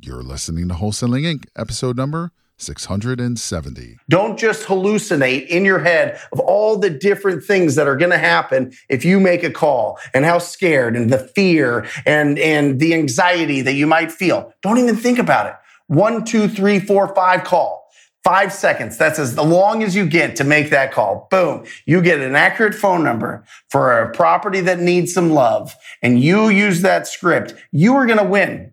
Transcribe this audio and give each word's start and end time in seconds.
You're 0.00 0.22
listening 0.22 0.68
to 0.68 0.74
Wholesaling 0.74 1.24
Inc., 1.24 1.46
episode 1.56 1.96
number 1.96 2.30
670. 2.56 3.96
Don't 4.08 4.38
just 4.38 4.68
hallucinate 4.68 5.48
in 5.48 5.64
your 5.64 5.80
head 5.80 6.20
of 6.30 6.38
all 6.38 6.76
the 6.76 6.88
different 6.88 7.42
things 7.42 7.74
that 7.74 7.88
are 7.88 7.96
going 7.96 8.12
to 8.12 8.18
happen 8.18 8.72
if 8.88 9.04
you 9.04 9.18
make 9.18 9.42
a 9.42 9.50
call 9.50 9.98
and 10.14 10.24
how 10.24 10.38
scared 10.38 10.94
and 10.94 11.10
the 11.10 11.18
fear 11.18 11.84
and, 12.06 12.38
and 12.38 12.78
the 12.78 12.94
anxiety 12.94 13.60
that 13.60 13.72
you 13.72 13.88
might 13.88 14.12
feel. 14.12 14.52
Don't 14.62 14.78
even 14.78 14.94
think 14.94 15.18
about 15.18 15.46
it. 15.46 15.54
One, 15.88 16.24
two, 16.24 16.46
three, 16.46 16.78
four, 16.78 17.12
five 17.12 17.42
call. 17.42 17.90
Five 18.22 18.52
seconds. 18.52 18.98
That's 18.98 19.18
as 19.18 19.36
long 19.36 19.82
as 19.82 19.96
you 19.96 20.06
get 20.06 20.36
to 20.36 20.44
make 20.44 20.70
that 20.70 20.92
call. 20.92 21.26
Boom. 21.28 21.64
You 21.86 22.00
get 22.02 22.20
an 22.20 22.36
accurate 22.36 22.74
phone 22.76 23.02
number 23.02 23.44
for 23.68 24.00
a 24.00 24.12
property 24.12 24.60
that 24.60 24.78
needs 24.78 25.12
some 25.12 25.30
love 25.30 25.74
and 26.02 26.20
you 26.20 26.50
use 26.50 26.82
that 26.82 27.08
script. 27.08 27.54
You 27.72 27.96
are 27.96 28.06
going 28.06 28.18
to 28.18 28.24
win. 28.24 28.72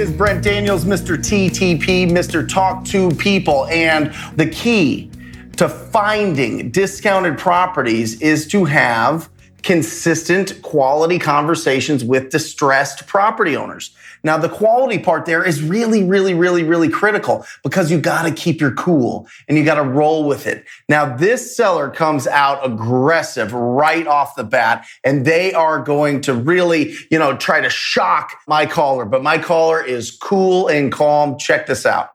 Is 0.00 0.10
Brent 0.10 0.42
Daniels, 0.42 0.86
Mr. 0.86 1.18
TTP, 1.18 2.10
Mr. 2.10 2.48
Talk 2.48 2.86
to 2.86 3.10
People. 3.16 3.66
And 3.66 4.14
the 4.36 4.48
key 4.48 5.10
to 5.58 5.68
finding 5.68 6.70
discounted 6.70 7.36
properties 7.36 8.18
is 8.22 8.48
to 8.48 8.64
have 8.64 9.28
consistent 9.62 10.62
quality 10.62 11.18
conversations 11.18 12.04
with 12.04 12.30
distressed 12.30 13.06
property 13.06 13.56
owners. 13.56 13.94
Now, 14.22 14.36
the 14.36 14.48
quality 14.48 14.98
part 14.98 15.24
there 15.24 15.44
is 15.44 15.62
really, 15.62 16.04
really, 16.04 16.34
really, 16.34 16.62
really 16.62 16.88
critical 16.88 17.44
because 17.62 17.90
you 17.90 18.00
got 18.00 18.22
to 18.22 18.32
keep 18.32 18.60
your 18.60 18.72
cool 18.72 19.26
and 19.48 19.56
you 19.56 19.64
got 19.64 19.76
to 19.76 19.82
roll 19.82 20.24
with 20.24 20.46
it. 20.46 20.66
Now, 20.88 21.16
this 21.16 21.56
seller 21.56 21.90
comes 21.90 22.26
out 22.26 22.64
aggressive 22.64 23.52
right 23.52 24.06
off 24.06 24.36
the 24.36 24.44
bat 24.44 24.86
and 25.04 25.24
they 25.24 25.52
are 25.54 25.80
going 25.82 26.20
to 26.22 26.34
really, 26.34 26.94
you 27.10 27.18
know, 27.18 27.36
try 27.36 27.60
to 27.60 27.70
shock 27.70 28.32
my 28.46 28.66
caller, 28.66 29.04
but 29.04 29.22
my 29.22 29.38
caller 29.38 29.82
is 29.82 30.10
cool 30.10 30.68
and 30.68 30.92
calm. 30.92 31.38
Check 31.38 31.66
this 31.66 31.86
out. 31.86 32.10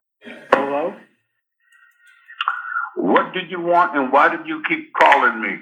Hello? 0.52 0.93
What 2.97 3.33
did 3.33 3.49
you 3.49 3.61
want 3.61 3.97
and 3.97 4.11
why 4.11 4.30
did 4.30 4.45
you 4.45 4.61
keep 4.67 4.93
calling 4.93 5.41
me? 5.41 5.57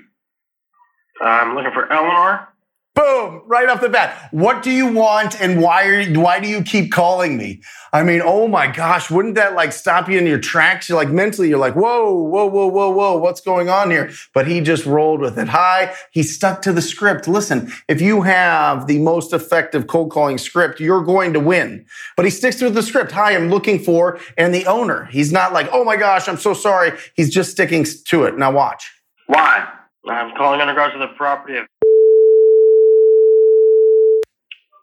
I'm 1.22 1.56
looking 1.56 1.72
for 1.72 1.92
Eleanor. 1.92 2.50
Boom, 2.95 3.42
right 3.47 3.67
off 3.69 3.81
the 3.81 3.89
bat. 3.89 4.30
What 4.30 4.61
do 4.61 4.69
you 4.69 4.86
want 4.86 5.42
and 5.42 5.59
why 5.59 5.88
are 5.88 6.00
you, 6.00 6.19
why 6.19 6.39
do 6.39 6.47
you 6.47 6.61
keep 6.61 6.92
calling 6.92 7.38
me? 7.38 7.64
I 7.92 8.03
mean, 8.03 8.22
oh 8.23 8.47
my 8.47 8.67
gosh, 8.67 9.09
wouldn't 9.09 9.34
that 9.34 9.56
like 9.56 9.72
stop 9.72 10.08
you 10.08 10.19
in 10.19 10.28
your 10.28 10.38
tracks? 10.38 10.88
You're 10.88 11.00
like 11.00 11.09
mentally, 11.09 11.50
you're 11.50 11.58
like, 11.58 11.75
whoa, 11.75 12.14
whoa, 12.14 12.45
whoa, 12.45 12.67
whoa, 12.67 12.91
whoa, 12.91 13.17
what's 13.17 13.41
going 13.41 13.67
on 13.67 13.89
here? 13.89 14.11
But 14.36 14.45
he 14.45 14.61
just 14.61 14.86
rolled 14.86 15.22
with 15.22 15.39
it. 15.39 15.47
Hi, 15.47 15.95
he 16.11 16.22
stuck 16.22 16.61
to 16.64 16.72
the 16.72 16.84
script. 16.84 17.28
Listen, 17.28 17.72
if 17.88 18.00
you 18.00 18.22
have 18.22 18.86
the 18.86 19.00
most 19.00 19.34
effective 19.34 19.88
cold 19.88 20.11
calling 20.11 20.38
script, 20.38 20.80
you're 20.80 21.03
going 21.03 21.34
to 21.34 21.39
win. 21.39 21.88
But 22.16 22.25
he 22.25 22.31
sticks 22.31 22.58
to 22.58 22.69
the 22.69 22.84
script. 22.84 23.11
Hi, 23.14 23.36
I'm 23.36 23.50
looking 23.50 23.80
for, 23.80 24.19
and 24.38 24.53
the 24.53 24.67
owner. 24.67 25.06
He's 25.06 25.31
not 25.31 25.52
like, 25.52 25.67
oh 25.72 25.84
my 25.84 25.97
gosh, 25.97 26.28
I'm 26.28 26.38
so 26.38 26.53
sorry. 26.53 26.91
He's 27.16 27.34
just 27.34 27.50
sticking 27.50 27.86
to 28.06 28.25
it. 28.25 28.38
Now 28.38 28.52
watch. 28.52 28.91
Why? 29.25 29.68
I'm 30.09 30.36
calling 30.36 30.59
in 30.59 30.68
regards 30.68 30.94
to 30.94 31.00
the 31.00 31.08
property 31.16 31.58
of. 31.58 31.66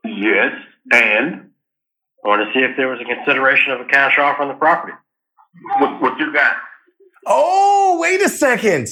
Yes, 0.04 0.52
and 0.92 1.50
I 2.24 2.28
want 2.28 2.42
to 2.46 2.52
see 2.54 2.64
if 2.64 2.76
there 2.76 2.88
was 2.88 3.00
a 3.00 3.04
consideration 3.04 3.72
of 3.72 3.80
a 3.80 3.84
cash 3.84 4.18
offer 4.18 4.42
on 4.42 4.48
the 4.48 4.54
property. 4.54 4.94
what, 5.78 6.00
what 6.00 6.18
you 6.18 6.32
got? 6.32 6.56
Oh, 7.26 7.98
wait 8.00 8.22
a 8.22 8.28
second. 8.28 8.88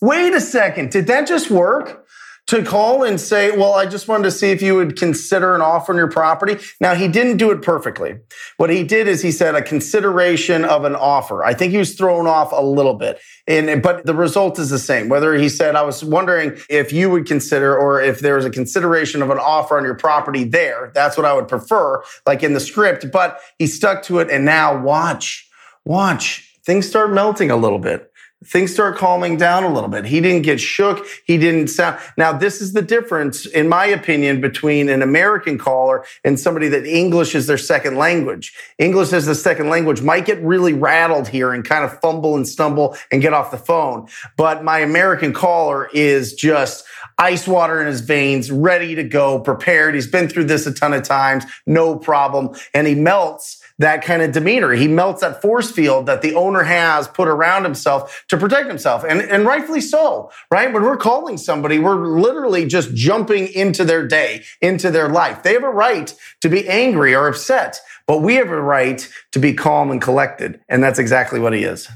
Wait 0.00 0.32
a 0.34 0.40
second. 0.40 0.90
Did 0.90 1.06
that 1.08 1.26
just 1.26 1.50
work? 1.50 2.05
To 2.48 2.62
call 2.62 3.02
and 3.02 3.20
say, 3.20 3.50
well, 3.50 3.72
I 3.72 3.86
just 3.86 4.06
wanted 4.06 4.22
to 4.22 4.30
see 4.30 4.52
if 4.52 4.62
you 4.62 4.76
would 4.76 4.96
consider 4.96 5.56
an 5.56 5.60
offer 5.60 5.90
on 5.90 5.98
your 5.98 6.08
property. 6.08 6.58
Now, 6.80 6.94
he 6.94 7.08
didn't 7.08 7.38
do 7.38 7.50
it 7.50 7.60
perfectly. 7.60 8.18
What 8.56 8.70
he 8.70 8.84
did 8.84 9.08
is 9.08 9.20
he 9.20 9.32
said 9.32 9.56
a 9.56 9.62
consideration 9.62 10.64
of 10.64 10.84
an 10.84 10.94
offer. 10.94 11.42
I 11.42 11.54
think 11.54 11.72
he 11.72 11.78
was 11.78 11.96
thrown 11.96 12.28
off 12.28 12.52
a 12.52 12.62
little 12.62 12.94
bit. 12.94 13.18
And, 13.48 13.82
but 13.82 14.06
the 14.06 14.14
result 14.14 14.60
is 14.60 14.70
the 14.70 14.78
same. 14.78 15.08
Whether 15.08 15.34
he 15.34 15.48
said, 15.48 15.74
I 15.74 15.82
was 15.82 16.04
wondering 16.04 16.56
if 16.70 16.92
you 16.92 17.10
would 17.10 17.26
consider 17.26 17.76
or 17.76 18.00
if 18.00 18.20
there 18.20 18.36
was 18.36 18.44
a 18.44 18.50
consideration 18.50 19.22
of 19.22 19.30
an 19.30 19.38
offer 19.38 19.76
on 19.76 19.82
your 19.82 19.96
property 19.96 20.44
there. 20.44 20.92
That's 20.94 21.16
what 21.16 21.26
I 21.26 21.32
would 21.32 21.48
prefer, 21.48 22.00
like 22.26 22.44
in 22.44 22.52
the 22.52 22.60
script. 22.60 23.10
But 23.10 23.40
he 23.58 23.66
stuck 23.66 24.04
to 24.04 24.20
it. 24.20 24.30
And 24.30 24.44
now 24.44 24.80
watch, 24.80 25.48
watch. 25.84 26.56
Things 26.64 26.88
start 26.88 27.12
melting 27.12 27.50
a 27.50 27.56
little 27.56 27.80
bit 27.80 28.12
things 28.46 28.72
start 28.72 28.96
calming 28.96 29.36
down 29.36 29.64
a 29.64 29.72
little 29.72 29.88
bit. 29.88 30.04
He 30.04 30.20
didn't 30.20 30.42
get 30.42 30.60
shook. 30.60 31.06
He 31.24 31.36
didn't 31.36 31.68
sound. 31.68 31.98
Now, 32.16 32.32
this 32.32 32.60
is 32.60 32.72
the 32.72 32.82
difference, 32.82 33.46
in 33.46 33.68
my 33.68 33.86
opinion, 33.86 34.40
between 34.40 34.88
an 34.88 35.02
American 35.02 35.58
caller 35.58 36.04
and 36.24 36.38
somebody 36.38 36.68
that 36.68 36.86
English 36.86 37.34
is 37.34 37.46
their 37.46 37.58
second 37.58 37.96
language. 37.96 38.54
English 38.78 39.12
as 39.12 39.26
the 39.26 39.34
second 39.34 39.68
language 39.68 40.00
might 40.02 40.24
get 40.24 40.40
really 40.42 40.72
rattled 40.72 41.28
here 41.28 41.52
and 41.52 41.64
kind 41.64 41.84
of 41.84 42.00
fumble 42.00 42.36
and 42.36 42.46
stumble 42.46 42.96
and 43.10 43.20
get 43.20 43.32
off 43.32 43.50
the 43.50 43.58
phone. 43.58 44.06
But 44.36 44.62
my 44.62 44.78
American 44.78 45.32
caller 45.32 45.88
is 45.92 46.34
just 46.34 46.84
ice 47.18 47.46
water 47.46 47.80
in 47.80 47.86
his 47.86 48.00
veins, 48.00 48.50
ready 48.50 48.94
to 48.94 49.04
go, 49.04 49.40
prepared. 49.40 49.94
He's 49.94 50.06
been 50.06 50.28
through 50.28 50.44
this 50.44 50.66
a 50.66 50.72
ton 50.72 50.92
of 50.92 51.02
times, 51.02 51.44
no 51.66 51.96
problem. 51.98 52.54
And 52.74 52.86
he 52.86 52.94
melts 52.94 53.62
that 53.78 54.02
kind 54.02 54.22
of 54.22 54.32
demeanor. 54.32 54.72
He 54.72 54.88
melts 54.88 55.20
that 55.20 55.42
force 55.42 55.70
field 55.70 56.06
that 56.06 56.22
the 56.22 56.34
owner 56.34 56.62
has 56.62 57.08
put 57.08 57.28
around 57.28 57.64
himself 57.64 58.24
to 58.28 58.36
protect 58.36 58.68
himself. 58.68 59.04
And, 59.04 59.20
and 59.20 59.44
rightfully 59.44 59.80
so, 59.80 60.30
right? 60.50 60.72
When 60.72 60.82
we're 60.82 60.96
calling 60.96 61.36
somebody, 61.36 61.78
we're 61.78 62.06
literally 62.06 62.66
just 62.66 62.94
jumping 62.94 63.48
into 63.48 63.84
their 63.84 64.06
day, 64.06 64.44
into 64.60 64.90
their 64.90 65.08
life. 65.08 65.42
They 65.42 65.52
have 65.52 65.64
a 65.64 65.70
right 65.70 66.14
to 66.40 66.48
be 66.48 66.66
angry 66.68 67.14
or 67.14 67.28
upset, 67.28 67.80
but 68.06 68.22
we 68.22 68.36
have 68.36 68.50
a 68.50 68.60
right 68.60 69.08
to 69.32 69.38
be 69.38 69.52
calm 69.52 69.90
and 69.90 70.00
collected. 70.00 70.60
And 70.68 70.82
that's 70.82 70.98
exactly 70.98 71.38
what 71.38 71.52
he 71.52 71.64
is. 71.64 71.88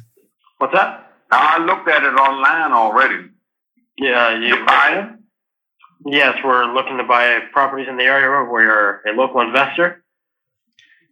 What's 0.59 0.75
that? 0.75 1.13
I 1.31 1.65
looked 1.65 1.89
at 1.89 2.03
it 2.03 2.15
online 2.15 2.73
already. 2.73 3.29
Yeah, 3.97 4.39
you. 4.39 4.49
You 4.49 4.67
buying? 4.67 5.19
Yes, 6.07 6.39
we're 6.45 6.73
looking 6.75 6.97
to 6.97 7.05
buy 7.05 7.39
properties 7.53 7.87
in 7.89 7.97
the 7.97 8.05
area. 8.05 8.29
We're 8.51 9.03
a 9.07 9.13
local 9.13 9.41
investor. 9.43 10.00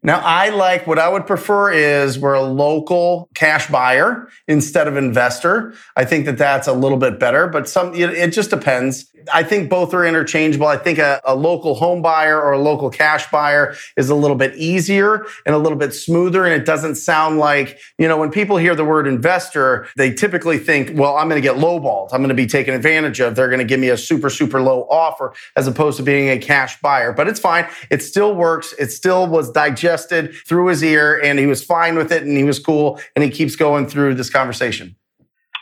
Now, 0.02 0.20
I 0.20 0.50
like 0.50 0.86
what 0.86 0.98
I 0.98 1.08
would 1.08 1.26
prefer 1.26 1.72
is 1.72 2.18
we're 2.18 2.34
a 2.34 2.42
local 2.42 3.28
cash 3.34 3.68
buyer 3.68 4.28
instead 4.46 4.86
of 4.86 4.96
investor. 4.96 5.74
I 5.96 6.04
think 6.04 6.24
that 6.26 6.38
that's 6.38 6.68
a 6.68 6.72
little 6.72 6.98
bit 6.98 7.18
better, 7.18 7.48
but 7.48 7.68
some, 7.68 7.94
it 7.94 8.28
just 8.28 8.50
depends. 8.50 9.10
I 9.34 9.42
think 9.42 9.68
both 9.68 9.92
are 9.92 10.06
interchangeable. 10.06 10.68
I 10.68 10.76
think 10.76 10.98
a, 10.98 11.20
a, 11.24 11.34
local 11.34 11.74
home 11.74 12.00
buyer 12.00 12.40
or 12.40 12.52
a 12.52 12.58
local 12.58 12.88
cash 12.88 13.30
buyer 13.30 13.74
is 13.96 14.08
a 14.08 14.14
little 14.14 14.36
bit 14.36 14.54
easier 14.54 15.26
and 15.44 15.54
a 15.54 15.58
little 15.58 15.76
bit 15.76 15.92
smoother. 15.92 16.46
And 16.46 16.54
it 16.54 16.64
doesn't 16.64 16.94
sound 16.94 17.38
like, 17.38 17.78
you 17.98 18.08
know, 18.08 18.16
when 18.16 18.30
people 18.30 18.56
hear 18.56 18.74
the 18.74 18.86
word 18.86 19.06
investor, 19.06 19.86
they 19.96 20.14
typically 20.14 20.56
think, 20.56 20.92
well, 20.98 21.16
I'm 21.16 21.28
going 21.28 21.42
to 21.42 21.46
get 21.46 21.56
lowballed. 21.56 22.10
I'm 22.12 22.20
going 22.20 22.30
to 22.30 22.34
be 22.34 22.46
taken 22.46 22.72
advantage 22.72 23.20
of. 23.20 23.34
They're 23.34 23.48
going 23.48 23.58
to 23.58 23.66
give 23.66 23.80
me 23.80 23.90
a 23.90 23.98
super, 23.98 24.30
super 24.30 24.62
low 24.62 24.86
offer 24.88 25.34
as 25.56 25.66
opposed 25.66 25.98
to 25.98 26.02
being 26.02 26.30
a 26.30 26.38
cash 26.38 26.80
buyer. 26.80 27.12
But 27.12 27.28
it's 27.28 27.40
fine. 27.40 27.66
It 27.90 28.02
still 28.02 28.34
works. 28.34 28.72
It 28.78 28.92
still 28.92 29.26
was 29.26 29.50
digested 29.50 29.87
through 29.96 30.66
his 30.66 30.82
ear 30.82 31.20
and 31.22 31.38
he 31.38 31.46
was 31.46 31.64
fine 31.64 31.96
with 31.96 32.12
it 32.12 32.22
and 32.22 32.36
he 32.36 32.44
was 32.44 32.58
cool. 32.58 33.00
And 33.14 33.24
he 33.24 33.30
keeps 33.30 33.56
going 33.56 33.86
through 33.86 34.14
this 34.14 34.30
conversation. 34.30 34.96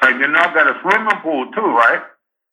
And 0.02 0.20
you 0.20 0.26
know, 0.26 0.40
got 0.54 0.68
a 0.68 0.78
swimming 0.82 1.20
pool 1.22 1.50
too, 1.52 1.60
right? 1.60 2.02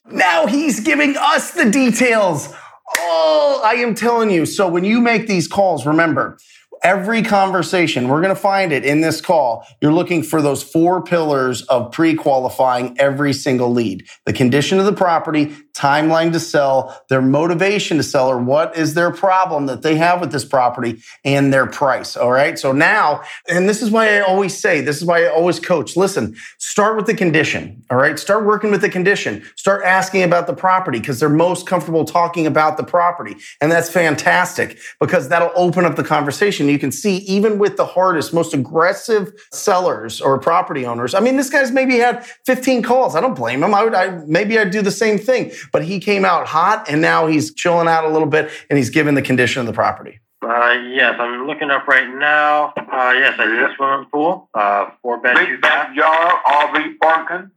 Now 0.10 0.46
he's 0.46 0.80
giving 0.80 1.16
us 1.18 1.52
the 1.52 1.70
details. 1.70 2.54
Oh, 2.98 3.62
I 3.66 3.76
am 3.76 3.96
telling 3.96 4.30
you. 4.30 4.46
So 4.46 4.68
when 4.68 4.84
you 4.84 5.00
make 5.00 5.28
these 5.28 5.48
calls, 5.48 5.86
remember, 5.86 6.38
every 6.84 7.24
conversation, 7.24 8.10
we're 8.10 8.22
going 8.22 8.36
to 8.36 8.40
find 8.40 8.72
it 8.74 8.84
in 8.84 9.02
this 9.02 9.22
call. 9.22 9.66
You're 9.82 9.94
looking 9.94 10.22
for 10.22 10.42
those 10.42 10.62
four 10.62 11.02
pillars 11.02 11.62
of 11.64 11.92
pre-qualifying 11.92 13.00
every 13.00 13.34
single 13.34 13.72
lead. 13.72 14.06
The 14.26 14.34
condition 14.34 14.80
of 14.80 14.86
the 14.86 14.94
property, 14.94 15.56
timeline 15.74 16.32
to 16.34 16.40
sell, 16.40 17.04
their 17.10 17.22
motivation 17.22 17.98
to 17.98 18.04
sell, 18.04 18.28
or 18.28 18.38
what 18.38 18.78
is 18.78 18.94
their 18.94 19.12
problem 19.12 19.66
that 19.66 19.82
they 19.82 19.96
have 19.96 20.22
with 20.22 20.32
this 20.32 20.46
property 20.46 21.02
and 21.26 21.52
their 21.52 21.66
price. 21.66 22.16
All 22.16 22.32
right. 22.32 22.60
So 22.60 22.72
now, 22.72 23.22
and 23.50 23.68
this 23.68 23.82
is 23.82 23.90
why 23.90 24.18
I 24.18 24.20
always 24.22 24.56
say, 24.56 24.82
this 24.82 24.98
is 24.98 25.06
why 25.06 25.24
I 25.24 25.28
always 25.30 25.60
coach. 25.60 25.96
Listen, 25.96 26.36
start 26.60 26.96
with 26.96 27.08
the 27.08 27.16
condition. 27.16 27.84
All 27.90 27.98
right. 27.98 28.20
Start 28.20 28.46
working 28.46 28.72
with 28.72 28.82
the 28.82 28.90
condition. 28.90 29.44
Start 29.56 29.84
asking 29.84 30.24
about 30.24 30.48
the 30.48 30.54
property 30.54 31.00
because 31.00 31.20
they're 31.20 31.30
most 31.30 31.66
comfortable 31.66 32.06
talking 32.06 32.46
about 32.46 32.78
the 32.78 32.84
property. 32.84 33.36
And 33.62 33.72
that's 33.72 33.90
fantastic 33.90 34.78
because 35.00 35.30
that'll 35.30 35.52
open 35.56 35.86
up 35.86 35.96
the 35.96 36.04
conversation. 36.04 36.70
You 36.74 36.80
can 36.80 36.92
see 36.92 37.18
even 37.18 37.60
with 37.60 37.78
the 37.78 37.86
hardest, 37.86 38.34
most 38.34 38.54
aggressive 38.54 39.32
sellers 39.52 40.20
or 40.20 40.40
property 40.40 40.86
owners. 40.86 41.14
I 41.14 41.20
mean, 41.20 41.38
this 41.38 41.52
guy's 41.52 41.70
maybe 41.72 41.98
had 41.98 42.26
15 42.46 42.82
calls. 42.82 43.16
I 43.16 43.22
don't 43.22 43.36
blame 43.36 43.62
him. 43.64 43.76
I 43.76 43.84
would, 43.84 43.94
I, 43.94 44.10
maybe 44.26 44.58
I'd 44.58 44.72
do 44.72 44.82
the 44.82 44.92
same 44.92 45.20
thing, 45.20 45.52
but 45.72 45.86
he 45.86 46.00
came 46.00 46.26
out 46.26 46.48
hot 46.48 46.90
and 46.90 47.00
now 47.00 47.28
he's 47.28 47.54
chilling 47.54 47.88
out 47.88 48.06
a 48.06 48.10
little 48.10 48.28
bit 48.28 48.50
and 48.72 48.78
he's 48.78 48.90
given 48.90 49.14
the 49.14 49.22
condition 49.22 49.60
of 49.60 49.68
the 49.68 49.74
property. 49.74 50.20
Uh, 50.42 50.72
yes, 50.90 51.16
I'm 51.20 51.46
looking 51.48 51.70
up 51.70 51.88
right 51.88 52.10
now. 52.10 52.74
Uh, 52.76 53.14
yes, 53.16 53.36
I 53.40 53.46
see 53.46 53.72
a 53.72 53.76
swimming 53.78 54.08
pool, 54.12 54.50
uh, 54.54 54.90
four 55.02 55.22
bed, 55.22 55.38
two 55.38 55.46
Big 55.46 55.62
bath. 55.62 55.96
backyard, 55.96 56.34
RV 56.46 57.00
parking. 57.00 57.52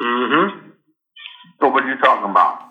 Mm-hmm. 0.00 0.68
So 1.60 1.68
what 1.68 1.82
are 1.82 1.88
you 1.88 1.98
talking 1.98 2.30
about? 2.30 2.69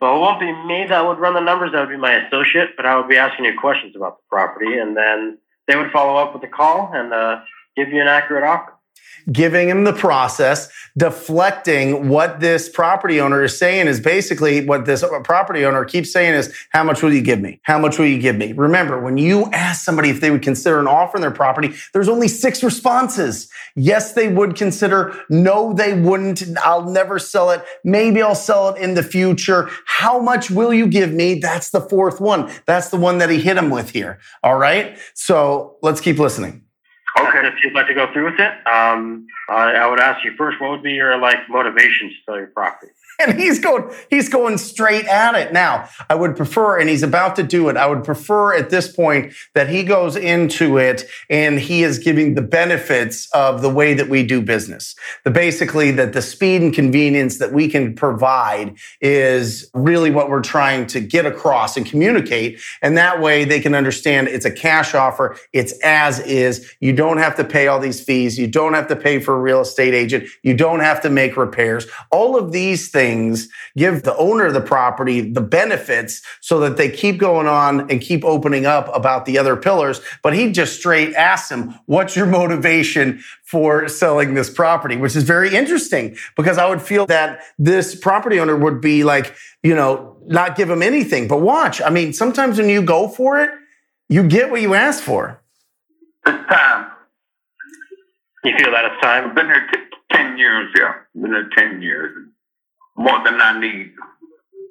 Well, 0.00 0.16
it 0.16 0.20
won't 0.20 0.40
be 0.40 0.52
me 0.52 0.86
that 0.88 1.04
would 1.04 1.18
run 1.18 1.34
the 1.34 1.40
numbers. 1.40 1.72
That 1.72 1.80
would 1.80 1.88
be 1.90 1.96
my 1.96 2.26
associate, 2.26 2.76
but 2.76 2.86
I 2.86 2.96
would 2.96 3.08
be 3.08 3.16
asking 3.16 3.46
you 3.46 3.58
questions 3.58 3.96
about 3.96 4.18
the 4.18 4.22
property, 4.30 4.78
and 4.78 4.96
then 4.96 5.38
they 5.66 5.76
would 5.76 5.90
follow 5.90 6.16
up 6.16 6.34
with 6.34 6.42
a 6.44 6.48
call 6.48 6.90
and 6.94 7.12
uh, 7.12 7.40
give 7.76 7.88
you 7.88 8.00
an 8.00 8.08
accurate 8.08 8.44
offer. 8.44 8.74
Giving 9.32 9.68
him 9.68 9.84
the 9.84 9.92
process, 9.92 10.70
deflecting 10.96 12.08
what 12.08 12.40
this 12.40 12.68
property 12.68 13.20
owner 13.20 13.42
is 13.42 13.58
saying 13.58 13.86
is 13.86 14.00
basically 14.00 14.64
what 14.64 14.84
this 14.86 15.04
property 15.24 15.64
owner 15.64 15.84
keeps 15.84 16.12
saying 16.12 16.34
is, 16.34 16.54
how 16.70 16.82
much 16.82 17.02
will 17.02 17.12
you 17.12 17.20
give 17.20 17.40
me? 17.40 17.60
How 17.64 17.78
much 17.78 17.98
will 17.98 18.06
you 18.06 18.18
give 18.18 18.36
me? 18.36 18.52
Remember, 18.52 19.00
when 19.00 19.18
you 19.18 19.44
ask 19.52 19.84
somebody 19.84 20.10
if 20.10 20.20
they 20.20 20.30
would 20.30 20.42
consider 20.42 20.80
an 20.80 20.86
offer 20.86 21.18
on 21.18 21.20
their 21.20 21.30
property, 21.30 21.74
there's 21.92 22.08
only 22.08 22.28
six 22.28 22.62
responses. 22.62 23.50
Yes, 23.76 24.12
they 24.12 24.28
would 24.28 24.56
consider. 24.56 25.14
No, 25.28 25.72
they 25.72 25.98
wouldn't. 26.00 26.42
I'll 26.64 26.88
never 26.88 27.18
sell 27.18 27.50
it. 27.50 27.64
Maybe 27.84 28.22
I'll 28.22 28.34
sell 28.34 28.70
it 28.70 28.80
in 28.80 28.94
the 28.94 29.02
future. 29.02 29.68
How 29.86 30.18
much 30.20 30.50
will 30.50 30.72
you 30.72 30.86
give 30.86 31.12
me? 31.12 31.38
That's 31.38 31.70
the 31.70 31.80
fourth 31.80 32.20
one. 32.20 32.50
That's 32.66 32.88
the 32.88 32.96
one 32.96 33.18
that 33.18 33.30
he 33.30 33.40
hit 33.40 33.56
him 33.56 33.70
with 33.70 33.90
here. 33.90 34.20
All 34.42 34.56
right. 34.56 34.98
So 35.14 35.76
let's 35.82 36.00
keep 36.00 36.18
listening. 36.18 36.64
Okay. 37.18 37.46
If 37.46 37.54
you'd 37.64 37.74
like 37.74 37.86
to 37.88 37.94
go 37.94 38.12
through 38.12 38.30
with 38.30 38.40
it, 38.40 38.66
um, 38.66 39.26
I, 39.48 39.72
I 39.72 39.86
would 39.86 40.00
ask 40.00 40.24
you 40.24 40.34
first, 40.36 40.60
what 40.60 40.70
would 40.70 40.82
be 40.82 40.92
your 40.92 41.18
like 41.18 41.48
motivation 41.48 42.08
to 42.08 42.14
sell 42.24 42.36
your 42.36 42.48
property? 42.48 42.92
and 43.20 43.38
he's 43.38 43.58
going 43.58 43.90
he's 44.10 44.28
going 44.28 44.56
straight 44.58 45.04
at 45.06 45.34
it 45.34 45.52
now 45.52 45.88
i 46.08 46.14
would 46.14 46.36
prefer 46.36 46.78
and 46.78 46.88
he's 46.88 47.02
about 47.02 47.34
to 47.34 47.42
do 47.42 47.68
it 47.68 47.76
i 47.76 47.86
would 47.86 48.04
prefer 48.04 48.54
at 48.54 48.70
this 48.70 48.88
point 48.88 49.32
that 49.54 49.68
he 49.68 49.82
goes 49.82 50.14
into 50.14 50.76
it 50.76 51.04
and 51.28 51.58
he 51.58 51.82
is 51.82 51.98
giving 51.98 52.34
the 52.34 52.42
benefits 52.42 53.28
of 53.34 53.60
the 53.60 53.68
way 53.68 53.92
that 53.92 54.08
we 54.08 54.22
do 54.22 54.40
business 54.40 54.94
the 55.24 55.30
basically 55.30 55.90
that 55.90 56.12
the 56.12 56.22
speed 56.22 56.62
and 56.62 56.72
convenience 56.72 57.38
that 57.38 57.52
we 57.52 57.68
can 57.68 57.94
provide 57.94 58.76
is 59.00 59.68
really 59.74 60.10
what 60.10 60.30
we're 60.30 60.42
trying 60.42 60.86
to 60.86 61.00
get 61.00 61.26
across 61.26 61.76
and 61.76 61.86
communicate 61.86 62.60
and 62.82 62.96
that 62.96 63.20
way 63.20 63.44
they 63.44 63.60
can 63.60 63.74
understand 63.74 64.28
it's 64.28 64.44
a 64.44 64.50
cash 64.50 64.94
offer 64.94 65.36
it's 65.52 65.72
as 65.82 66.20
is 66.20 66.72
you 66.80 66.92
don't 66.92 67.07
have 67.16 67.34
to 67.34 67.44
pay 67.44 67.66
all 67.68 67.80
these 67.80 68.02
fees 68.02 68.38
you 68.38 68.46
don't 68.46 68.74
have 68.74 68.88
to 68.88 68.96
pay 68.96 69.18
for 69.18 69.34
a 69.34 69.40
real 69.40 69.62
estate 69.62 69.94
agent 69.94 70.28
you 70.42 70.54
don't 70.54 70.80
have 70.80 71.00
to 71.00 71.08
make 71.08 71.36
repairs 71.38 71.86
all 72.10 72.36
of 72.36 72.52
these 72.52 72.90
things 72.90 73.48
give 73.76 74.02
the 74.02 74.16
owner 74.18 74.46
of 74.46 74.52
the 74.52 74.60
property 74.60 75.22
the 75.22 75.40
benefits 75.40 76.22
so 76.40 76.60
that 76.60 76.76
they 76.76 76.90
keep 76.90 77.18
going 77.18 77.46
on 77.46 77.90
and 77.90 78.00
keep 78.00 78.24
opening 78.24 78.66
up 78.66 78.94
about 78.94 79.24
the 79.24 79.38
other 79.38 79.56
pillars. 79.56 80.00
But 80.22 80.34
he 80.34 80.52
just 80.52 80.78
straight 80.78 81.14
asks 81.14 81.50
him, 81.50 81.74
what's 81.86 82.16
your 82.16 82.26
motivation 82.26 83.22
for 83.44 83.88
selling 83.88 84.34
this 84.34 84.50
property? 84.50 84.96
Which 84.96 85.16
is 85.16 85.22
very 85.24 85.54
interesting 85.54 86.16
because 86.36 86.58
I 86.58 86.68
would 86.68 86.82
feel 86.82 87.06
that 87.06 87.42
this 87.58 87.94
property 87.94 88.40
owner 88.40 88.56
would 88.56 88.80
be 88.80 89.04
like, 89.04 89.34
you 89.62 89.74
know, 89.74 90.16
not 90.26 90.56
give 90.56 90.68
him 90.68 90.82
anything. 90.82 91.28
But 91.28 91.40
watch, 91.40 91.80
I 91.80 91.90
mean, 91.90 92.12
sometimes 92.12 92.58
when 92.58 92.68
you 92.68 92.82
go 92.82 93.08
for 93.08 93.40
it, 93.40 93.50
you 94.08 94.26
get 94.26 94.50
what 94.50 94.60
you 94.60 94.74
ask 94.74 95.02
for. 95.02 95.42
It's 96.26 96.48
time. 96.48 96.87
You 98.48 98.56
feel 98.56 98.70
that 98.72 98.86
it's 98.86 99.00
time? 99.02 99.28
I've 99.28 99.34
been 99.34 99.46
here 99.46 99.66
t- 99.70 99.78
ten 100.10 100.38
years. 100.38 100.70
Yeah, 100.78 100.94
been 101.14 101.32
here 101.32 101.50
ten 101.54 101.82
years. 101.82 102.28
More 102.96 103.22
than 103.22 103.38
I 103.40 103.60
need. 103.60 103.92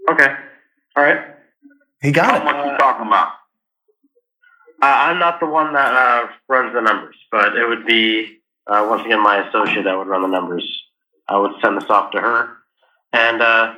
Okay. 0.10 0.36
All 0.96 1.04
right. 1.04 1.22
He 2.02 2.08
How 2.12 2.14
got 2.32 2.42
it. 2.42 2.46
much 2.46 2.66
you 2.72 2.78
talking 2.80 3.06
about? 3.06 3.28
Uh, 4.82 4.86
I'm 4.86 5.20
not 5.20 5.40
the 5.40 5.46
one 5.46 5.74
that 5.74 5.94
uh, 5.94 6.28
runs 6.50 6.74
the 6.74 6.82
numbers, 6.82 7.16
but 7.32 7.56
it 7.56 7.68
would 7.68 7.86
be 7.86 8.40
uh, 8.66 8.88
once 8.90 9.06
again 9.06 9.22
my 9.22 9.48
associate 9.48 9.84
that 9.84 9.96
would 9.96 10.08
run 10.08 10.24
the 10.24 10.28
numbers. 10.28 10.66
I 11.28 11.38
would 11.38 11.52
send 11.62 11.78
this 11.80 11.90
off 11.90 12.12
to 12.14 12.20
her, 12.22 12.58
and 13.14 13.42
uh, 13.44 13.76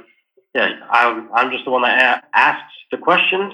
yeah, 0.55 0.79
I, 0.89 1.27
I'm 1.33 1.51
just 1.51 1.65
the 1.65 1.71
one 1.71 1.81
that 1.81 2.23
a- 2.33 2.37
asks 2.37 2.73
the 2.91 2.97
questions, 2.97 3.53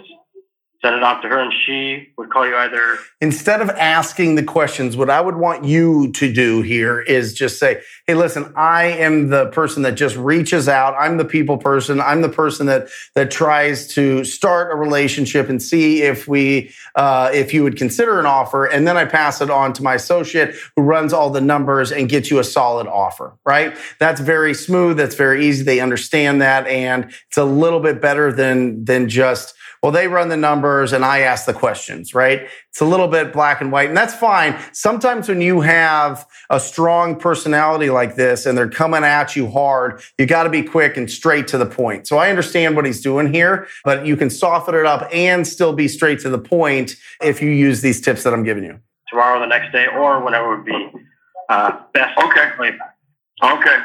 send 0.86 0.98
it 0.98 1.04
off 1.04 1.24
to 1.24 1.28
her, 1.28 1.40
and 1.40 1.52
she 1.66 2.10
would 2.16 2.30
call 2.30 2.48
you 2.48 2.56
either. 2.56 3.00
instead 3.20 3.60
of 3.60 3.70
asking 3.72 4.36
the 4.36 4.44
questions, 4.44 4.96
what 4.96 5.10
I 5.10 5.20
would 5.20 5.36
want 5.36 5.66
you 5.66 6.12
to 6.12 6.32
do 6.32 6.62
here 6.62 7.02
is 7.02 7.34
just 7.34 7.58
say, 7.60 7.82
Hey, 8.06 8.14
listen, 8.14 8.54
I 8.56 8.86
am 8.86 9.30
the 9.30 9.48
person 9.48 9.82
that 9.82 9.96
just 9.96 10.16
reaches 10.16 10.70
out. 10.70 10.94
I'm 11.00 11.18
the 11.18 11.26
people 11.26 11.58
person. 11.58 12.00
I'm 12.00 12.22
the 12.22 12.30
person 12.30 12.68
that, 12.68 12.90
that 13.16 13.32
tries 13.32 13.88
to 13.96 14.24
start 14.24 14.72
a 14.72 14.76
relationship 14.76 15.50
and 15.50 15.60
see 15.60 16.04
if 16.04 16.28
we, 16.28 16.72
uh, 16.94 17.32
if 17.34 17.52
you 17.52 17.64
would 17.64 17.78
consider 17.78 18.20
an 18.20 18.28
offer. 18.28 18.66
And 18.66 18.88
then 18.88 18.96
I 18.96 19.06
pass 19.06 19.42
it 19.42 19.50
on 19.50 19.74
to 19.74 19.82
my 19.82 19.96
associate 19.96 20.54
who 20.76 20.84
runs 20.84 21.14
all 21.14 21.32
the 21.32 21.42
numbers 21.42 21.92
and 21.92 22.08
gets 22.08 22.30
you 22.30 22.38
a 22.38 22.44
solid 22.44 22.86
offer, 22.86 23.34
right? 23.44 23.76
That's 24.00 24.22
very 24.22 24.54
smooth. 24.54 24.98
That's 24.98 25.16
very 25.16 25.48
easy. 25.48 25.64
They 25.64 25.80
understand 25.80 26.44
that. 26.44 26.68
And 26.68 27.06
it's 27.28 27.38
a 27.38 27.46
little 27.46 27.80
bit 27.80 28.02
better 28.02 28.32
than, 28.32 28.86
than 28.86 29.10
just, 29.10 29.56
well, 29.86 29.92
they 29.92 30.08
run 30.08 30.30
the 30.30 30.36
numbers 30.36 30.94
and 30.94 31.06
I 31.06 31.20
ask 31.20 31.46
the 31.46 31.54
questions, 31.54 32.16
right? 32.16 32.48
It's 32.70 32.82
a 32.82 32.86
little 32.86 33.08
bit 33.08 33.32
black 33.32 33.62
and 33.62 33.72
white, 33.72 33.88
and 33.88 33.96
that's 33.96 34.16
fine. 34.16 34.60
Sometimes 34.72 35.30
when 35.30 35.42
you 35.42 35.62
have 35.62 36.26
a 36.50 36.60
strong 36.60 37.20
personality 37.20 37.92
like 37.92 38.16
this 38.16 38.48
and 38.48 38.58
they're 38.58 38.68
coming 38.68 39.04
at 39.04 39.36
you 39.36 39.48
hard, 39.48 40.02
you 40.18 40.26
got 40.26 40.42
to 40.46 40.50
be 40.50 40.64
quick 40.64 40.98
and 40.98 41.08
straight 41.12 41.48
to 41.50 41.60
the 41.60 41.68
point. 41.68 42.08
So 42.08 42.18
I 42.18 42.32
understand 42.32 42.76
what 42.76 42.88
he's 42.88 43.00
doing 43.00 43.32
here, 43.32 43.68
but 43.84 44.08
you 44.08 44.18
can 44.18 44.32
soften 44.32 44.74
it 44.74 44.88
up 44.88 45.08
and 45.14 45.46
still 45.46 45.72
be 45.72 45.88
straight 45.88 46.18
to 46.22 46.30
the 46.30 46.40
point 46.40 46.96
if 47.22 47.40
you 47.40 47.52
use 47.52 47.82
these 47.82 48.02
tips 48.02 48.24
that 48.24 48.34
I'm 48.34 48.44
giving 48.44 48.64
you. 48.64 48.80
tomorrow, 49.12 49.40
the 49.40 49.46
next 49.46 49.72
day, 49.72 49.86
or 49.86 50.20
whenever 50.20 50.58
would 50.58 50.66
be 50.66 50.90
uh, 51.50 51.78
best. 51.94 52.18
Okay. 52.18 52.50
to 52.50 52.56
call 52.58 52.66
you 52.66 52.72
back. 52.72 52.98
Okay. 53.44 53.78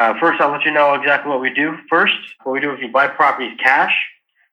Uh, 0.00 0.20
first, 0.20 0.38
I'll 0.38 0.52
let 0.52 0.66
you 0.66 0.70
know 0.70 0.92
exactly 0.92 1.30
what 1.30 1.40
we 1.40 1.48
do. 1.48 1.78
First, 1.88 2.12
what 2.44 2.52
we 2.52 2.60
do 2.60 2.74
is 2.74 2.80
we 2.80 2.88
buy 2.88 3.08
properties 3.08 3.56
cash. 3.58 3.94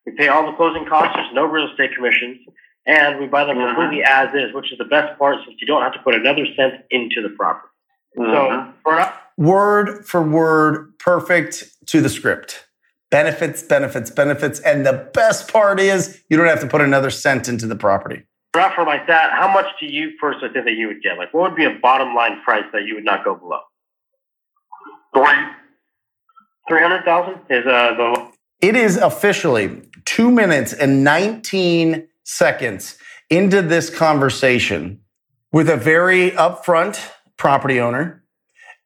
We 0.05 0.11
pay 0.13 0.27
all 0.27 0.45
the 0.45 0.55
closing 0.57 0.85
costs. 0.85 1.13
There's 1.15 1.33
no 1.33 1.45
real 1.45 1.69
estate 1.69 1.95
commissions. 1.95 2.39
And 2.85 3.19
we 3.19 3.27
buy 3.27 3.45
them 3.45 3.57
Mhm. 3.57 3.67
completely 3.75 4.03
as 4.03 4.33
is, 4.35 4.53
which 4.53 4.71
is 4.71 4.77
the 4.77 4.83
best 4.85 5.17
part 5.17 5.37
since 5.45 5.55
you 5.61 5.67
don't 5.67 5.81
have 5.81 5.93
to 5.93 5.99
put 5.99 6.15
another 6.15 6.45
cent 6.57 6.83
into 6.91 7.21
the 7.21 7.29
property. 7.29 7.69
Mhm. 8.17 8.31
So, 8.33 8.73
for 8.83 8.99
an, 8.99 9.07
Word 9.37 10.05
for 10.05 10.21
word, 10.21 10.93
perfect 10.99 11.63
to 11.87 12.01
the 12.01 12.09
script. 12.09 12.67
Benefits, 13.09 13.63
benefits, 13.63 14.11
benefits. 14.11 14.59
And 14.59 14.85
the 14.85 15.09
best 15.13 15.51
part 15.51 15.79
is 15.79 16.23
you 16.29 16.37
don't 16.37 16.45
have 16.47 16.59
to 16.59 16.67
put 16.67 16.81
another 16.81 17.09
cent 17.09 17.47
into 17.47 17.65
the 17.67 17.75
property. 17.75 18.23
for 18.53 18.59
an 18.59 18.65
offer 18.65 18.83
like 18.83 19.07
that, 19.07 19.31
how 19.31 19.47
much 19.51 19.65
do 19.79 19.87
you 19.87 20.11
personally 20.21 20.53
think 20.53 20.65
that 20.65 20.73
you 20.73 20.85
would 20.87 21.01
get? 21.01 21.17
Like, 21.17 21.33
what 21.33 21.41
would 21.49 21.55
be 21.55 21.65
a 21.65 21.71
bottom 21.81 22.13
line 22.13 22.39
price 22.43 22.65
that 22.71 22.83
you 22.83 22.93
would 22.93 23.03
not 23.03 23.23
go 23.23 23.33
below? 23.33 23.61
Three. 25.15 25.47
300000 26.69 27.39
is 27.49 27.65
uh, 27.65 27.93
the 27.95 28.31
It 28.61 28.75
is 28.75 28.97
officially 28.97 29.81
two 30.05 30.31
minutes 30.31 30.73
and 30.73 31.03
19 31.03 32.07
seconds 32.23 32.97
into 33.29 33.61
this 33.61 33.89
conversation 33.89 35.01
with 35.51 35.69
a 35.69 35.77
very 35.77 36.31
upfront 36.31 36.99
property 37.37 37.79
owner. 37.79 38.23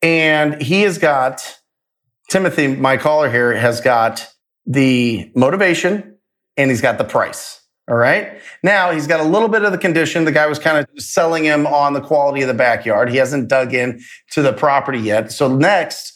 And 0.01 0.62
he 0.62 0.81
has 0.81 0.97
got, 0.97 1.59
Timothy, 2.29 2.67
my 2.67 2.97
caller 2.97 3.29
here, 3.29 3.55
has 3.55 3.81
got 3.81 4.27
the 4.65 5.31
motivation 5.36 6.17
and 6.55 6.69
he's 6.69 6.81
got 6.81 6.97
the 6.97 7.03
price. 7.03 7.62
All 7.89 7.95
right. 7.95 8.41
Now 8.63 8.91
he's 8.91 9.07
got 9.07 9.21
a 9.21 9.24
little 9.24 9.47
bit 9.47 9.63
of 9.63 9.71
the 9.71 9.77
condition. 9.77 10.25
The 10.25 10.31
guy 10.33 10.45
was 10.47 10.59
kind 10.59 10.77
of 10.77 11.01
selling 11.01 11.45
him 11.45 11.65
on 11.65 11.93
the 11.93 12.01
quality 12.01 12.41
of 12.41 12.50
the 12.50 12.53
backyard. 12.53 13.09
He 13.09 13.15
hasn't 13.15 13.47
dug 13.47 13.74
in 13.74 14.01
to 14.31 14.41
the 14.41 14.51
property 14.51 15.00
yet. 15.00 15.31
So 15.31 15.47
next, 15.55 16.13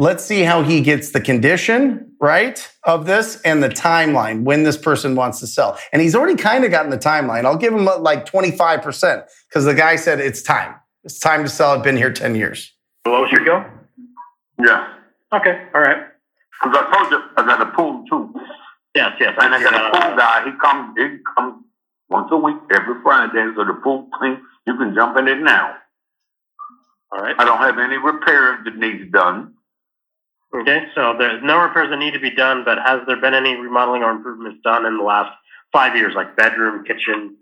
Let's 0.00 0.24
see 0.24 0.40
how 0.40 0.62
he 0.62 0.80
gets 0.80 1.10
the 1.10 1.20
condition, 1.20 2.12
right, 2.22 2.66
of 2.84 3.04
this 3.04 3.38
and 3.42 3.62
the 3.62 3.68
timeline 3.68 4.44
when 4.44 4.62
this 4.62 4.78
person 4.78 5.14
wants 5.14 5.40
to 5.40 5.46
sell. 5.46 5.78
And 5.92 6.00
he's 6.00 6.14
already 6.14 6.36
kind 6.36 6.64
of 6.64 6.70
gotten 6.70 6.90
the 6.90 6.96
timeline. 6.96 7.44
I'll 7.44 7.58
give 7.58 7.74
him 7.74 7.86
uh, 7.86 7.98
like 7.98 8.24
25% 8.24 9.26
because 9.46 9.66
the 9.66 9.74
guy 9.74 9.96
said 9.96 10.18
it's 10.18 10.40
time. 10.40 10.74
It's 11.04 11.18
time 11.18 11.42
to 11.44 11.50
sell. 11.50 11.72
I've 11.72 11.82
been 11.82 11.98
here 11.98 12.10
10 12.10 12.34
years. 12.34 12.72
Below 13.04 13.26
should 13.28 13.44
go? 13.44 13.62
Yeah. 14.58 14.90
Okay, 15.34 15.66
all 15.74 15.82
right. 15.82 16.06
Because 16.62 16.78
I 16.80 16.96
told 16.96 17.12
you 17.12 17.20
I 17.36 17.44
got 17.44 17.60
a 17.60 17.70
pool 17.76 18.02
too. 18.08 18.32
Yes, 18.94 19.12
yes. 19.20 19.34
And 19.38 19.54
I 19.54 19.62
got 19.62 19.74
a 19.74 19.90
pool 19.90 20.16
guy. 20.16 20.44
He 20.46 20.58
comes, 20.58 20.94
he 20.96 21.18
comes 21.36 21.62
once 22.08 22.28
a 22.32 22.38
week, 22.38 22.56
every 22.74 23.02
Friday, 23.02 23.52
so 23.54 23.66
the 23.66 23.78
pool 23.84 24.08
clean. 24.18 24.40
You 24.66 24.78
can 24.78 24.94
jump 24.94 25.18
in 25.18 25.28
it 25.28 25.42
now. 25.42 25.74
All 27.12 27.18
right. 27.18 27.36
I 27.38 27.44
don't 27.44 27.58
have 27.58 27.78
any 27.78 27.98
repairs 27.98 28.60
that 28.64 28.76
needs 28.76 29.12
done. 29.12 29.56
Okay, 30.52 30.86
so 30.96 31.14
there's 31.16 31.42
no 31.44 31.58
repairs 31.58 31.90
that 31.90 31.98
need 31.98 32.12
to 32.12 32.18
be 32.18 32.30
done, 32.30 32.64
but 32.64 32.78
has 32.84 33.00
there 33.06 33.20
been 33.20 33.34
any 33.34 33.54
remodeling 33.54 34.02
or 34.02 34.10
improvements 34.10 34.60
done 34.64 34.84
in 34.84 34.96
the 34.96 35.04
last 35.04 35.30
five 35.72 35.96
years, 35.96 36.14
like 36.16 36.34
bedroom, 36.36 36.84
kitchen? 36.84 37.36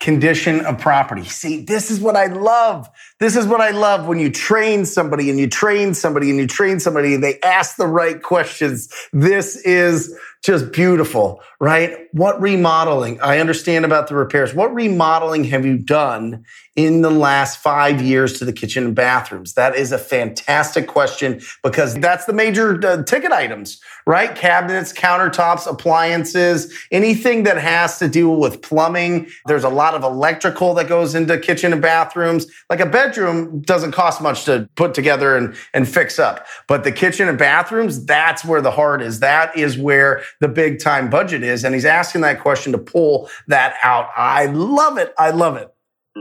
Condition 0.00 0.64
of 0.64 0.78
property. 0.78 1.24
See, 1.24 1.62
this 1.62 1.90
is 1.90 2.00
what 2.00 2.16
I 2.16 2.26
love. 2.26 2.88
This 3.20 3.36
is 3.36 3.46
what 3.46 3.60
I 3.60 3.70
love 3.70 4.06
when 4.06 4.18
you 4.18 4.30
train 4.30 4.86
somebody 4.86 5.30
and 5.30 5.38
you 5.38 5.46
train 5.46 5.94
somebody 5.94 6.30
and 6.30 6.38
you 6.38 6.46
train 6.46 6.80
somebody 6.80 7.14
and 7.14 7.22
they 7.22 7.38
ask 7.40 7.76
the 7.76 7.86
right 7.86 8.22
questions. 8.22 8.92
This 9.12 9.56
is 9.56 10.18
just 10.44 10.72
beautiful, 10.72 11.40
right? 11.58 11.96
What 12.12 12.38
remodeling? 12.38 13.18
I 13.22 13.38
understand 13.38 13.86
about 13.86 14.08
the 14.08 14.14
repairs. 14.14 14.52
What 14.52 14.74
remodeling 14.74 15.44
have 15.44 15.64
you 15.64 15.78
done 15.78 16.44
in 16.76 17.00
the 17.00 17.10
last 17.10 17.58
five 17.58 18.02
years 18.02 18.38
to 18.38 18.44
the 18.44 18.52
kitchen 18.52 18.84
and 18.84 18.94
bathrooms? 18.94 19.54
That 19.54 19.74
is 19.74 19.90
a 19.90 19.96
fantastic 19.96 20.86
question 20.86 21.40
because 21.62 21.94
that's 21.94 22.26
the 22.26 22.34
major 22.34 22.78
uh, 22.86 23.02
ticket 23.04 23.32
items, 23.32 23.80
right? 24.06 24.34
Cabinets, 24.36 24.92
countertops, 24.92 25.66
appliances, 25.66 26.74
anything 26.90 27.44
that 27.44 27.56
has 27.56 27.98
to 28.00 28.06
do 28.06 28.28
with 28.28 28.60
plumbing. 28.60 29.28
There's 29.46 29.64
a 29.64 29.70
lot 29.70 29.94
of 29.94 30.02
electrical 30.04 30.74
that 30.74 30.88
goes 30.88 31.14
into 31.14 31.38
kitchen 31.38 31.72
and 31.72 31.80
bathrooms. 31.80 32.46
Like 32.68 32.80
a 32.80 32.86
bedroom 32.86 33.62
doesn't 33.62 33.92
cost 33.92 34.20
much 34.20 34.44
to 34.44 34.68
put 34.74 34.92
together 34.92 35.38
and, 35.38 35.56
and 35.72 35.88
fix 35.88 36.18
up. 36.18 36.46
But 36.68 36.84
the 36.84 36.92
kitchen 36.92 37.30
and 37.30 37.38
bathrooms, 37.38 38.04
that's 38.04 38.44
where 38.44 38.60
the 38.60 38.72
heart 38.72 39.00
is. 39.00 39.20
That 39.20 39.56
is 39.56 39.78
where 39.78 40.22
the 40.40 40.48
big 40.48 40.80
time 40.80 41.10
budget 41.10 41.42
is. 41.42 41.64
And 41.64 41.74
he's 41.74 41.84
asking 41.84 42.22
that 42.22 42.40
question 42.40 42.72
to 42.72 42.78
pull 42.78 43.28
that 43.48 43.76
out. 43.82 44.08
I 44.16 44.46
love 44.46 44.98
it. 44.98 45.14
I 45.18 45.30
love 45.30 45.56
it. 45.56 45.72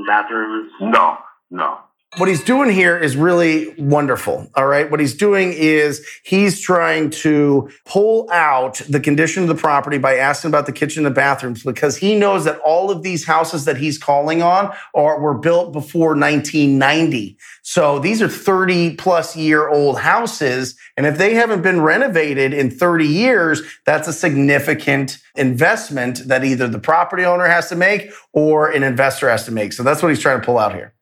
Bathrooms? 0.08 0.72
No, 0.82 1.18
no. 1.52 1.80
What 2.18 2.30
he's 2.30 2.44
doing 2.44 2.70
here 2.70 2.96
is 2.96 3.18
really 3.18 3.74
wonderful. 3.80 4.48
All 4.54 4.68
right. 4.68 4.90
What 4.92 5.00
he's 5.00 5.16
doing 5.16 5.52
is 5.52 6.08
he's 6.24 6.62
trying 6.62 7.10
to 7.10 7.72
pull 7.86 8.30
out 8.30 8.80
the 8.88 9.00
condition 9.00 9.42
of 9.42 9.50
the 9.50 9.56
property 9.56 9.98
by 9.98 10.18
asking 10.18 10.50
about 10.50 10.68
the 10.68 10.74
kitchen 10.74 11.04
and 11.04 11.12
the 11.12 11.16
bathrooms 11.16 11.64
because 11.64 11.98
he 11.98 12.14
knows 12.14 12.46
that 12.46 12.60
all 12.60 12.92
of 12.92 13.02
these 13.02 13.26
houses 13.26 13.66
that 13.66 13.78
he's 13.78 13.98
calling 13.98 14.44
on 14.44 14.72
are 14.94 15.20
were 15.20 15.34
built 15.34 15.74
before 15.74 16.10
1990. 16.10 17.36
So 17.64 17.98
these 17.98 18.22
are 18.22 18.30
30 18.30 18.96
plus 18.98 19.36
year 19.36 19.68
old 19.68 20.00
houses. 20.00 20.76
And 20.96 21.08
if 21.08 21.18
they 21.18 21.34
haven't 21.34 21.64
been 21.64 21.82
renovated 21.82 22.54
in 22.54 22.70
30 22.70 23.08
years, 23.08 23.64
that's 23.86 24.08
a 24.08 24.14
significant 24.14 25.18
investment 25.36 26.28
that 26.28 26.44
either 26.44 26.68
the 26.68 26.78
property 26.78 27.26
owner 27.26 27.48
has 27.48 27.70
to 27.70 27.76
make 27.76 28.12
or 28.34 28.70
an 28.70 28.84
investor 28.84 29.30
has 29.30 29.46
to 29.46 29.52
make. 29.52 29.74
So 29.74 29.82
that's 29.82 30.04
what 30.04 30.10
he's 30.10 30.20
trying 30.20 30.40
to 30.40 30.46
pull 30.46 30.60
out 30.60 30.76
here. 30.76 30.93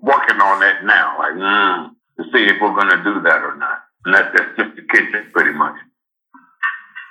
Working 0.00 0.40
on 0.40 0.60
that 0.60 0.84
now, 0.84 1.16
like, 1.18 1.32
mm, 1.32 1.90
to 2.18 2.24
see 2.32 2.44
if 2.44 2.60
we're 2.60 2.74
going 2.74 2.90
to 2.90 3.02
do 3.04 3.20
that 3.22 3.42
or 3.42 3.56
not. 3.56 3.78
And 4.04 4.14
that, 4.14 4.32
that's 4.32 4.56
just 4.56 4.76
the 4.76 4.82
kitchen, 4.82 5.30
pretty 5.32 5.52
much. 5.52 5.74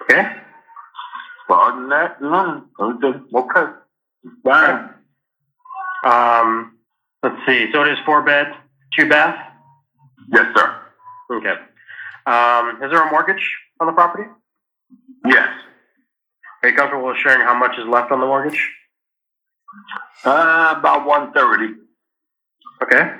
Okay. 0.03 0.23
But 1.47 1.55
other 1.55 1.81
than 1.81 1.89
that, 1.89 2.21
no. 2.21 2.63
Okay. 2.79 3.71
Fine. 4.43 4.89
Um, 6.05 6.77
let's 7.23 7.35
see. 7.45 7.69
So 7.71 7.83
it 7.83 7.89
is 7.89 7.99
four 8.05 8.21
bed, 8.21 8.47
two 8.97 9.09
bath? 9.09 9.37
Yes, 10.31 10.45
sir. 10.55 10.81
Okay. 11.31 11.55
Um, 12.25 12.83
is 12.83 12.91
there 12.91 13.07
a 13.07 13.11
mortgage 13.11 13.57
on 13.79 13.87
the 13.87 13.93
property? 13.93 14.29
Yes. 15.25 15.49
Are 16.63 16.69
you 16.69 16.75
comfortable 16.75 17.07
with 17.07 17.17
sharing 17.17 17.41
how 17.41 17.57
much 17.57 17.77
is 17.77 17.85
left 17.87 18.11
on 18.11 18.19
the 18.19 18.25
mortgage? 18.25 18.71
Uh, 20.25 20.75
about 20.77 21.05
130. 21.05 21.86
Okay. 22.83 23.15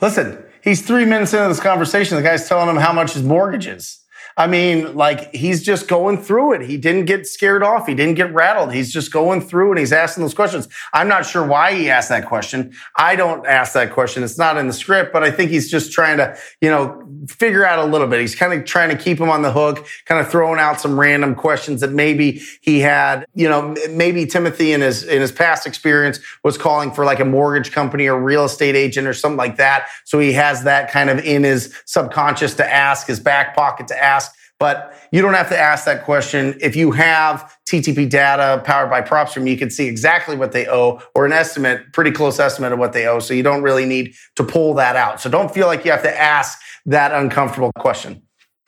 Listen, 0.00 0.44
he's 0.62 0.86
three 0.86 1.04
minutes 1.04 1.32
into 1.32 1.48
this 1.48 1.60
conversation. 1.60 2.16
The 2.16 2.22
guy's 2.22 2.48
telling 2.48 2.68
him 2.68 2.76
how 2.76 2.92
much 2.92 3.12
his 3.14 3.22
mortgage 3.22 3.66
is. 3.66 4.04
I 4.38 4.46
mean, 4.46 4.94
like 4.94 5.34
he's 5.34 5.64
just 5.64 5.88
going 5.88 6.16
through 6.16 6.52
it. 6.52 6.60
He 6.62 6.76
didn't 6.76 7.06
get 7.06 7.26
scared 7.26 7.64
off. 7.64 7.88
He 7.88 7.94
didn't 7.96 8.14
get 8.14 8.32
rattled. 8.32 8.72
He's 8.72 8.92
just 8.92 9.12
going 9.12 9.40
through 9.40 9.70
and 9.70 9.80
he's 9.80 9.92
asking 9.92 10.22
those 10.22 10.32
questions. 10.32 10.68
I'm 10.92 11.08
not 11.08 11.26
sure 11.26 11.44
why 11.44 11.74
he 11.74 11.90
asked 11.90 12.08
that 12.10 12.26
question. 12.26 12.72
I 12.94 13.16
don't 13.16 13.44
ask 13.48 13.72
that 13.72 13.92
question. 13.92 14.22
It's 14.22 14.38
not 14.38 14.56
in 14.56 14.68
the 14.68 14.72
script, 14.72 15.12
but 15.12 15.24
I 15.24 15.32
think 15.32 15.50
he's 15.50 15.68
just 15.68 15.90
trying 15.90 16.18
to, 16.18 16.38
you 16.60 16.70
know, 16.70 17.04
figure 17.26 17.66
out 17.66 17.80
a 17.80 17.84
little 17.84 18.06
bit. 18.06 18.20
He's 18.20 18.36
kind 18.36 18.52
of 18.52 18.64
trying 18.64 18.96
to 18.96 19.02
keep 19.02 19.18
him 19.18 19.28
on 19.28 19.42
the 19.42 19.50
hook, 19.50 19.84
kind 20.04 20.20
of 20.20 20.30
throwing 20.30 20.60
out 20.60 20.80
some 20.80 21.00
random 21.00 21.34
questions 21.34 21.80
that 21.80 21.90
maybe 21.90 22.40
he 22.60 22.78
had, 22.78 23.26
you 23.34 23.48
know, 23.48 23.74
maybe 23.90 24.24
Timothy 24.24 24.72
in 24.72 24.82
his, 24.82 25.02
in 25.02 25.20
his 25.20 25.32
past 25.32 25.66
experience 25.66 26.20
was 26.44 26.56
calling 26.56 26.92
for 26.92 27.04
like 27.04 27.18
a 27.18 27.24
mortgage 27.24 27.72
company 27.72 28.06
or 28.06 28.20
real 28.20 28.44
estate 28.44 28.76
agent 28.76 29.08
or 29.08 29.14
something 29.14 29.36
like 29.36 29.56
that. 29.56 29.88
So 30.04 30.20
he 30.20 30.32
has 30.34 30.62
that 30.62 30.92
kind 30.92 31.10
of 31.10 31.18
in 31.24 31.42
his 31.42 31.74
subconscious 31.86 32.54
to 32.54 32.72
ask, 32.72 33.08
his 33.08 33.18
back 33.18 33.56
pocket 33.56 33.88
to 33.88 34.00
ask. 34.00 34.27
But 34.58 34.92
you 35.12 35.22
don't 35.22 35.34
have 35.34 35.48
to 35.50 35.58
ask 35.58 35.84
that 35.84 36.04
question. 36.04 36.58
If 36.60 36.74
you 36.74 36.90
have 36.90 37.56
TTP 37.68 38.10
data 38.10 38.60
powered 38.64 38.90
by 38.90 39.02
PropStream, 39.02 39.48
you 39.48 39.56
can 39.56 39.70
see 39.70 39.86
exactly 39.86 40.36
what 40.36 40.50
they 40.50 40.66
owe 40.66 41.00
or 41.14 41.24
an 41.26 41.32
estimate, 41.32 41.92
pretty 41.92 42.10
close 42.10 42.40
estimate 42.40 42.72
of 42.72 42.78
what 42.80 42.92
they 42.92 43.06
owe. 43.06 43.20
So 43.20 43.34
you 43.34 43.44
don't 43.44 43.62
really 43.62 43.86
need 43.86 44.14
to 44.34 44.42
pull 44.42 44.74
that 44.74 44.96
out. 44.96 45.20
So 45.20 45.30
don't 45.30 45.52
feel 45.54 45.68
like 45.68 45.84
you 45.84 45.92
have 45.92 46.02
to 46.02 46.20
ask 46.20 46.58
that 46.86 47.12
uncomfortable 47.12 47.70
question. 47.78 48.22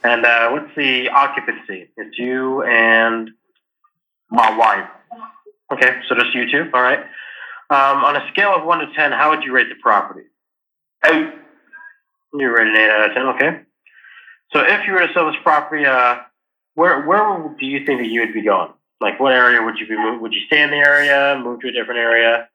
And 0.05 0.25
uh, 0.25 0.51
what's 0.51 0.75
the 0.77 1.09
occupancy? 1.09 1.91
It's 1.97 2.17
you 2.19 2.63
and 2.63 3.31
My 4.31 4.57
wife. 4.57 4.89
okay, 5.73 6.01
so 6.09 6.15
just 6.15 6.35
you 6.35 6.49
two. 6.51 6.71
All 6.73 6.83
right. 6.83 7.01
Um, 7.71 8.05
on 8.05 8.17
a 8.17 8.27
scale 8.33 8.55
of 8.55 8.65
one 8.65 8.79
to 8.79 8.93
ten, 8.95 9.13
how 9.13 9.31
would 9.31 9.43
you 9.43 9.53
rate 9.53 9.69
the 9.69 9.75
property? 9.83 10.27
Eight. 11.05 11.31
You 12.33 12.57
rate 12.57 12.69
an 12.69 12.77
eight 12.77 12.91
out 12.91 13.11
of 13.11 13.15
ten. 13.15 13.27
Okay. 13.27 13.61
So 14.52 14.61
if 14.61 14.87
you 14.87 14.92
were 14.92 15.07
to 15.07 15.12
sell 15.12 15.26
this 15.26 15.40
property, 15.42 15.85
uh, 15.85 16.19
where 16.75 17.02
where 17.02 17.54
do 17.59 17.66
you 17.66 17.85
think 17.85 18.00
that 18.00 18.09
you 18.09 18.21
would 18.21 18.35
be 18.35 18.42
going? 18.42 18.73
Like, 19.00 19.19
what 19.19 19.33
area 19.33 19.62
would 19.62 19.78
you 19.78 19.87
be? 19.87 19.97
Would 19.97 20.33
you 20.33 20.40
stay 20.47 20.62
in 20.62 20.71
the 20.71 20.76
area? 20.76 21.40
Move 21.42 21.61
to 21.61 21.69
a 21.69 21.73
different 21.73 22.00
area? 22.00 22.49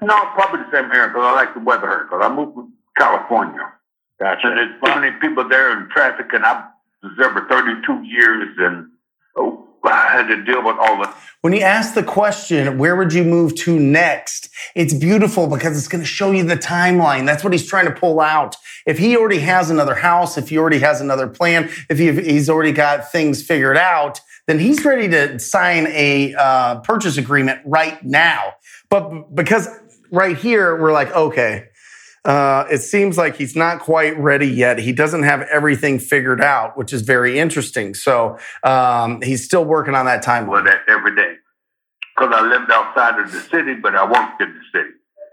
No, 0.00 0.14
probably 0.34 0.60
the 0.60 0.70
same 0.72 0.90
area 0.92 1.08
because 1.08 1.24
I 1.24 1.32
like 1.32 1.54
the 1.54 1.60
weather 1.60 1.88
here 1.88 2.04
because 2.04 2.20
I 2.22 2.32
moved 2.32 2.56
to 2.56 2.68
California. 2.96 3.72
Gotcha. 4.20 4.48
And 4.48 4.58
there's 4.58 4.80
so 4.84 5.00
many 5.00 5.16
people 5.20 5.48
there 5.48 5.76
in 5.78 5.88
traffic, 5.90 6.26
and 6.32 6.44
I've 6.44 6.64
there 7.16 7.32
for 7.32 7.46
32 7.48 8.02
years, 8.04 8.56
and 8.58 8.90
had 9.84 10.28
to 10.28 10.44
deal 10.44 10.64
with 10.64 10.76
all 10.78 11.00
the. 11.02 11.12
When 11.40 11.52
you 11.52 11.60
ask 11.60 11.94
the 11.94 12.02
question, 12.02 12.78
where 12.78 12.96
would 12.96 13.12
you 13.12 13.22
move 13.22 13.54
to 13.56 13.78
next? 13.78 14.48
It's 14.74 14.92
beautiful 14.92 15.46
because 15.46 15.78
it's 15.78 15.86
going 15.86 16.02
to 16.02 16.06
show 16.06 16.32
you 16.32 16.42
the 16.42 16.56
timeline. 16.56 17.26
That's 17.26 17.44
what 17.44 17.52
he's 17.52 17.66
trying 17.66 17.86
to 17.86 17.92
pull 17.92 18.20
out. 18.20 18.56
If 18.86 18.98
he 18.98 19.16
already 19.16 19.38
has 19.40 19.70
another 19.70 19.94
house, 19.94 20.36
if 20.36 20.48
he 20.48 20.58
already 20.58 20.80
has 20.80 21.00
another 21.00 21.28
plan, 21.28 21.70
if 21.88 21.98
he's 21.98 22.50
already 22.50 22.72
got 22.72 23.12
things 23.12 23.42
figured 23.42 23.76
out, 23.76 24.20
then 24.48 24.58
he's 24.58 24.84
ready 24.84 25.08
to 25.08 25.38
sign 25.38 25.86
a 25.88 26.34
uh, 26.34 26.80
purchase 26.80 27.18
agreement 27.18 27.60
right 27.64 28.02
now. 28.02 28.54
But 28.88 29.34
because 29.34 29.68
right 30.10 30.36
here, 30.36 30.80
we're 30.80 30.92
like, 30.92 31.14
okay, 31.14 31.68
uh, 32.24 32.64
it 32.70 32.78
seems 32.78 33.16
like 33.16 33.36
he's 33.36 33.56
not 33.56 33.80
quite 33.80 34.18
ready 34.18 34.48
yet. 34.48 34.78
He 34.78 34.92
doesn't 34.92 35.22
have 35.22 35.42
everything 35.42 35.98
figured 35.98 36.40
out, 36.40 36.76
which 36.76 36.92
is 36.92 37.02
very 37.02 37.38
interesting. 37.38 37.94
So 37.94 38.38
um, 38.64 39.22
he's 39.22 39.44
still 39.44 39.64
working 39.64 39.94
on 39.94 40.06
that 40.06 40.24
timeline. 40.24 40.48
Well, 40.48 40.64
that 40.64 40.82
every 40.88 41.14
day 41.14 41.34
because 42.16 42.34
I 42.34 42.44
lived 42.46 42.70
outside 42.70 43.20
of 43.20 43.30
the 43.30 43.40
city, 43.40 43.74
but 43.74 43.94
I 43.94 44.04
worked 44.04 44.42
in 44.42 44.52
the 44.52 44.78
city. 44.78 44.90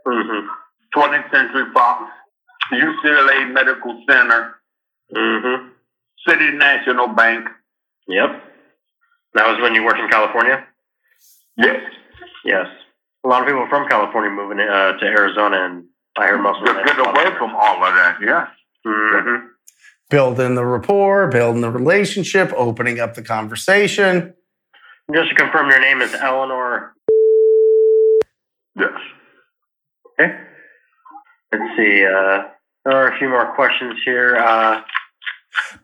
Mm-hmm. 0.07 0.47
20th 0.95 1.31
Century 1.31 1.73
Fox, 1.73 2.11
UCLA 2.71 3.51
Medical 3.51 4.03
Center, 4.07 4.55
Mm-hmm. 5.13 5.69
City 6.27 6.51
National 6.51 7.07
Bank. 7.07 7.47
Yep. 8.07 8.43
That 9.35 9.47
was 9.47 9.61
when 9.61 9.75
you 9.75 9.83
worked 9.83 9.99
in 9.99 10.09
California. 10.09 10.65
Yes. 11.57 11.81
Yes. 12.43 12.67
A 13.23 13.27
lot 13.27 13.41
of 13.41 13.47
people 13.47 13.67
from 13.69 13.87
California 13.87 14.31
moving 14.31 14.59
uh, 14.59 14.97
to 14.97 15.05
Arizona, 15.05 15.65
and 15.65 15.85
I 16.17 16.27
heard 16.27 16.41
most 16.41 16.61
of 16.61 16.67
To 16.67 16.73
them. 16.73 16.85
get 16.85 16.99
away 16.99 17.35
from 17.37 17.53
all 17.55 17.83
of 17.83 17.93
that, 17.93 18.17
yeah. 18.21 18.47
Mm-hmm. 18.85 19.47
building 20.09 20.55
the 20.55 20.65
rapport, 20.65 21.27
building 21.27 21.61
the 21.61 21.71
relationship, 21.71 22.53
opening 22.55 22.99
up 22.99 23.15
the 23.15 23.23
conversation. 23.23 24.33
Just 25.13 25.29
to 25.29 25.35
confirm, 25.35 25.69
your 25.69 25.79
name 25.81 26.01
is 26.01 26.13
Eleanor. 26.13 26.93
Yes. 28.77 28.91
Okay. 30.19 30.37
Let's 31.51 31.77
see. 31.77 32.05
Uh, 32.05 32.43
there 32.85 32.93
are 32.95 33.11
a 33.11 33.17
few 33.17 33.29
more 33.29 33.53
questions 33.55 33.95
here. 34.05 34.35
Uh, 34.37 34.81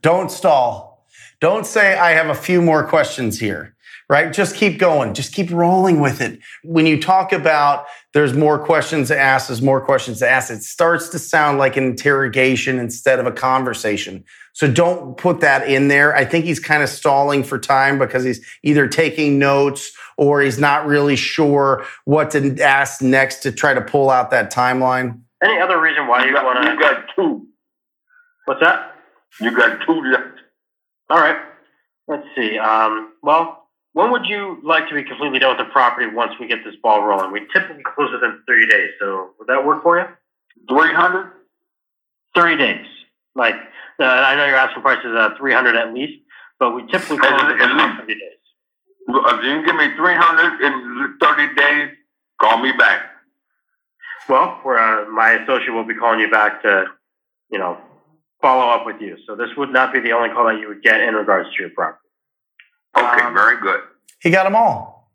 Don't 0.02 0.30
stall. 0.32 1.06
Don't 1.40 1.66
say, 1.66 1.98
I 1.98 2.12
have 2.12 2.30
a 2.30 2.36
few 2.36 2.62
more 2.62 2.84
questions 2.88 3.40
here, 3.40 3.76
right? 4.12 4.34
Just 4.34 4.58
keep 4.58 4.78
going. 4.78 5.14
Just 5.14 5.34
keep 5.34 5.50
rolling 5.52 6.02
with 6.02 6.20
it. 6.20 6.38
When 6.66 6.86
you 6.86 7.02
talk 7.02 7.32
about 7.32 7.86
there's 8.14 8.34
more 8.34 8.60
questions 8.60 9.08
to 9.08 9.18
ask, 9.18 9.48
there's 9.48 9.62
more 9.62 9.80
questions 9.80 10.20
to 10.20 10.30
ask, 10.30 10.52
it 10.52 10.64
starts 10.64 11.08
to 11.10 11.18
sound 11.18 11.60
like 11.60 11.78
an 11.78 11.86
interrogation 11.86 12.78
instead 12.78 13.20
of 13.20 13.26
a 13.26 13.32
conversation. 13.32 14.26
So 14.52 14.70
don't 14.70 15.16
put 15.16 15.40
that 15.40 15.66
in 15.70 15.88
there. 15.88 16.14
I 16.14 16.26
think 16.26 16.44
he's 16.44 16.60
kind 16.60 16.84
of 16.84 16.90
stalling 16.90 17.42
for 17.42 17.58
time 17.58 17.98
because 17.98 18.26
he's 18.26 18.46
either 18.64 18.86
taking 18.86 19.40
notes 19.40 19.94
or 20.18 20.42
he's 20.42 20.60
not 20.60 20.86
really 20.86 21.16
sure 21.16 21.86
what 22.04 22.32
to 22.32 22.60
ask 22.62 23.02
next 23.02 23.40
to 23.44 23.52
try 23.54 23.74
to 23.74 23.80
pull 23.80 24.10
out 24.10 24.30
that 24.32 24.52
timeline. 24.52 25.22
Any 25.42 25.58
other 25.62 25.80
reason 25.80 26.08
why 26.08 26.24
you, 26.24 26.32
You 26.32 26.36
got, 26.36 26.44
want 26.44 26.66
you 26.66 26.76
to? 26.76 26.82
got 26.82 27.06
two. 27.16 27.48
What's 28.44 28.60
that? 28.60 28.94
You 29.40 29.56
got 29.56 29.80
two 29.86 30.04
left. 30.12 30.38
All 31.10 31.18
right. 31.18 31.38
Let's 32.10 32.28
see. 32.36 32.58
Um, 32.58 33.14
well, 33.24 33.61
when 33.94 34.12
would 34.12 34.26
you 34.26 34.60
like 34.64 34.88
to 34.90 34.96
be 34.96 35.04
completely 35.04 35.40
done 35.40 35.58
with 35.58 35.66
the 35.68 35.72
property 35.72 36.08
once 36.08 36.34
we 36.40 36.48
get 36.48 36.64
this 36.64 36.76
ball 36.82 37.04
rolling? 37.04 37.32
We 37.32 37.42
typically 37.54 37.84
close 37.84 38.12
within 38.12 38.42
30 38.48 38.68
days. 38.68 38.92
So 39.00 39.32
would 39.38 39.48
that 39.48 39.66
work 39.66 39.84
for 39.84 40.00
you? 40.00 40.06
300? 40.70 41.32
30 42.36 42.58
days. 42.58 42.86
Like, 43.36 43.56
uh, 44.00 44.04
I 44.04 44.36
know 44.36 44.46
your 44.46 44.56
asking 44.56 44.82
price 44.82 45.00
is 45.04 45.14
uh, 45.16 45.32
300 45.38 45.76
at 45.76 45.94
least, 45.94 46.24
but 46.60 46.72
we 46.72 46.84
typically 46.88 47.18
close 47.18 47.42
At- 47.42 47.52
within 47.54 47.98
30 48.00 48.14
days. 48.14 48.38
If 49.08 49.44
you 49.44 49.50
can 49.52 49.66
give 49.66 49.76
me 49.76 49.96
300 49.98 50.62
in 50.62 51.18
30 51.20 51.56
days, 51.56 51.90
call 52.40 52.60
me 52.60 52.72
back. 52.72 53.02
Well, 54.30 54.62
uh, 54.66 55.06
my 55.12 55.32
associate 55.44 55.74
will 55.74 55.84
be 55.84 55.96
calling 55.96 56.20
you 56.20 56.30
back 56.32 56.62
to, 56.62 56.86
you 57.52 57.60
know, 57.60 57.78
follow 58.42 58.72
up 58.72 58.86
with 58.86 59.02
you. 59.02 59.18
So 59.28 59.36
this 59.36 59.50
would 59.58 59.72
not 59.74 59.92
be 59.92 60.00
the 60.00 60.14
only 60.14 60.30
call 60.30 60.46
that 60.46 60.60
you 60.60 60.68
would 60.70 60.82
get 60.84 61.02
in 61.02 61.16
regards 61.16 61.50
to 61.56 61.62
your 61.62 61.72
property. 61.72 62.01
Okay, 62.98 63.22
Um, 63.22 63.34
very 63.34 63.60
good. 63.62 63.82
He 64.20 64.30
got 64.30 64.44
them 64.44 64.56
all. 64.56 65.12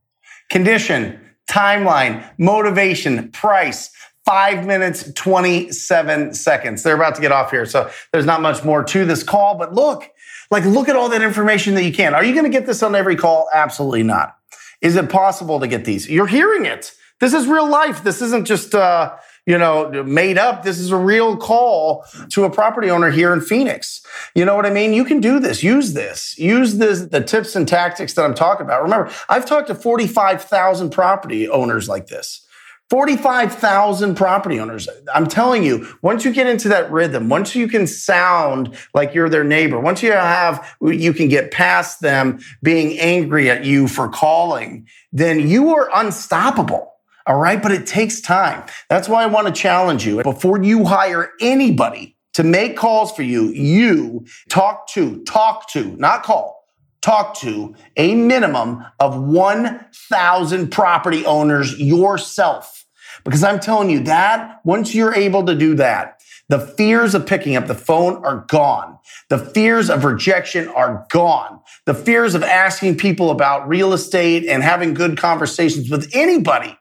Condition, 0.51 1.21
timeline, 1.49 2.25
motivation, 2.39 3.31
price, 3.31 3.91
five 4.25 4.67
minutes, 4.67 5.13
27 5.13 6.35
seconds. 6.35 6.83
They're 6.83 6.97
about 6.97 7.15
to 7.17 7.21
get 7.21 7.33
off 7.33 7.51
here. 7.51 7.65
So 7.67 7.91
there's 8.13 8.25
not 8.27 8.43
much 8.43 8.65
more 8.65 8.83
to 8.85 9.05
this 9.05 9.23
call, 9.23 9.57
but 9.57 9.73
look, 9.75 10.09
like, 10.51 10.65
look 10.65 10.89
at 10.89 10.97
all 10.97 11.09
that 11.11 11.23
information 11.23 11.75
that 11.75 11.85
you 11.85 11.93
can. 11.93 12.15
Are 12.15 12.25
you 12.25 12.33
going 12.33 12.45
to 12.45 12.51
get 12.51 12.67
this 12.67 12.83
on 12.83 12.95
every 12.95 13.17
call? 13.17 13.49
Absolutely 13.53 14.03
not. 14.03 14.37
Is 14.81 14.97
it 14.97 15.09
possible 15.09 15.61
to 15.61 15.67
get 15.67 15.85
these? 15.85 16.09
You're 16.09 16.27
hearing 16.27 16.67
it. 16.67 16.93
This 17.21 17.33
is 17.33 17.47
real 17.47 17.69
life. 17.69 18.03
This 18.05 18.21
isn't 18.21 18.47
just, 18.47 18.75
uh, 18.75 19.17
you 19.47 19.57
know, 19.57 20.03
made 20.03 20.39
up. 20.39 20.65
This 20.65 20.79
is 20.79 20.91
a 20.91 20.97
real 20.97 21.37
call 21.37 22.05
to 22.31 22.45
a 22.45 22.51
property 22.51 22.91
owner 22.91 23.11
here 23.11 23.33
in 23.33 23.41
Phoenix. 23.41 24.03
You 24.35 24.45
know 24.45 24.57
what 24.57 24.67
I 24.67 24.71
mean? 24.71 24.93
You 24.93 25.05
can 25.05 25.21
do 25.21 25.39
this. 25.39 25.63
Use 25.63 25.93
this. 25.95 26.37
Use 26.37 26.77
this, 26.77 27.03
the 27.03 27.23
tips 27.23 27.55
and 27.55 27.67
tactics 27.67 28.15
that 28.15 28.25
I'm 28.25 28.35
talking 28.35 28.67
about. 28.67 28.83
Remember, 28.83 29.11
I've 29.29 29.47
talked 29.47 29.69
to 29.69 29.75
45,000 29.75 30.91
property 30.91 31.49
owners 31.49 31.89
like 31.89 32.09
this. 32.09 32.43
45,000 32.91 34.15
property 34.15 34.61
owners. 34.61 34.89
I'm 35.13 35.27
telling 35.27 35.65
you, 35.65 35.89
once 36.03 36.25
you 36.25 36.33
get 36.33 36.47
into 36.47 36.69
that 36.69 36.91
rhythm, 36.91 37.29
once 37.29 37.55
you 37.57 37.67
can 37.67 37.87
sound 37.87 38.77
like 38.95 39.13
you're 39.13 39.29
their 39.29 39.43
neighbor, 39.43 39.81
once 39.81 40.05
you 40.05 40.13
have, 40.13 40.77
you 40.81 41.13
can 41.13 41.29
get 41.29 41.51
past 41.51 42.01
them 42.01 42.39
being 42.63 42.97
angry 43.01 43.51
at 43.51 43.65
you 43.65 43.89
for 43.89 44.09
calling, 44.09 44.87
then 45.13 45.49
you 45.49 45.75
are 45.75 45.91
unstoppable. 45.95 46.96
All 47.27 47.39
right. 47.39 47.63
But 47.63 47.73
it 47.73 47.87
takes 47.87 48.21
time. 48.21 48.65
That's 48.89 49.09
why 49.09 49.23
I 49.23 49.27
want 49.27 49.47
to 49.49 49.53
challenge 49.53 50.07
you 50.07 50.23
before 50.23 50.63
you 50.63 50.85
hire 50.85 51.33
anybody 51.41 52.17
to 52.35 52.45
make 52.45 52.77
calls 52.77 53.13
for 53.13 53.23
you, 53.23 53.49
you 53.49 54.27
talk 54.51 54.89
to, 54.89 55.23
talk 55.25 55.71
to, 55.71 55.97
not 55.97 56.23
call, 56.23 56.67
talk 57.01 57.35
to 57.39 57.75
a 57.97 58.15
minimum 58.15 58.85
of 59.01 59.19
1,000 59.19 60.71
property 60.71 61.25
owners 61.25 61.81
yourself. 61.81 62.85
Because 63.25 63.43
I'm 63.43 63.59
telling 63.59 63.89
you 63.89 64.01
that 64.01 64.61
once 64.65 64.95
you're 64.95 65.15
able 65.15 65.47
to 65.47 65.55
do 65.55 65.77
that, 65.77 66.21
the 66.51 66.61
fears 66.61 67.15
of 67.15 67.27
picking 67.27 67.57
up 67.57 67.69
the 67.69 67.75
phone 67.75 68.23
are 68.25 68.45
gone. 68.49 68.99
The 69.31 69.39
fears 69.39 69.89
of 69.89 70.05
rejection 70.05 70.69
are 70.69 71.07
gone. 71.09 71.61
The 71.87 71.95
fears 71.95 72.35
of 72.35 72.43
asking 72.43 72.99
people 72.99 73.31
about 73.31 73.67
real 73.67 73.95
estate 73.95 74.45
and 74.45 74.63
having 74.63 74.93
good 74.93 75.17
conversations 75.17 75.91
with 75.91 76.11
anybody 76.13 76.77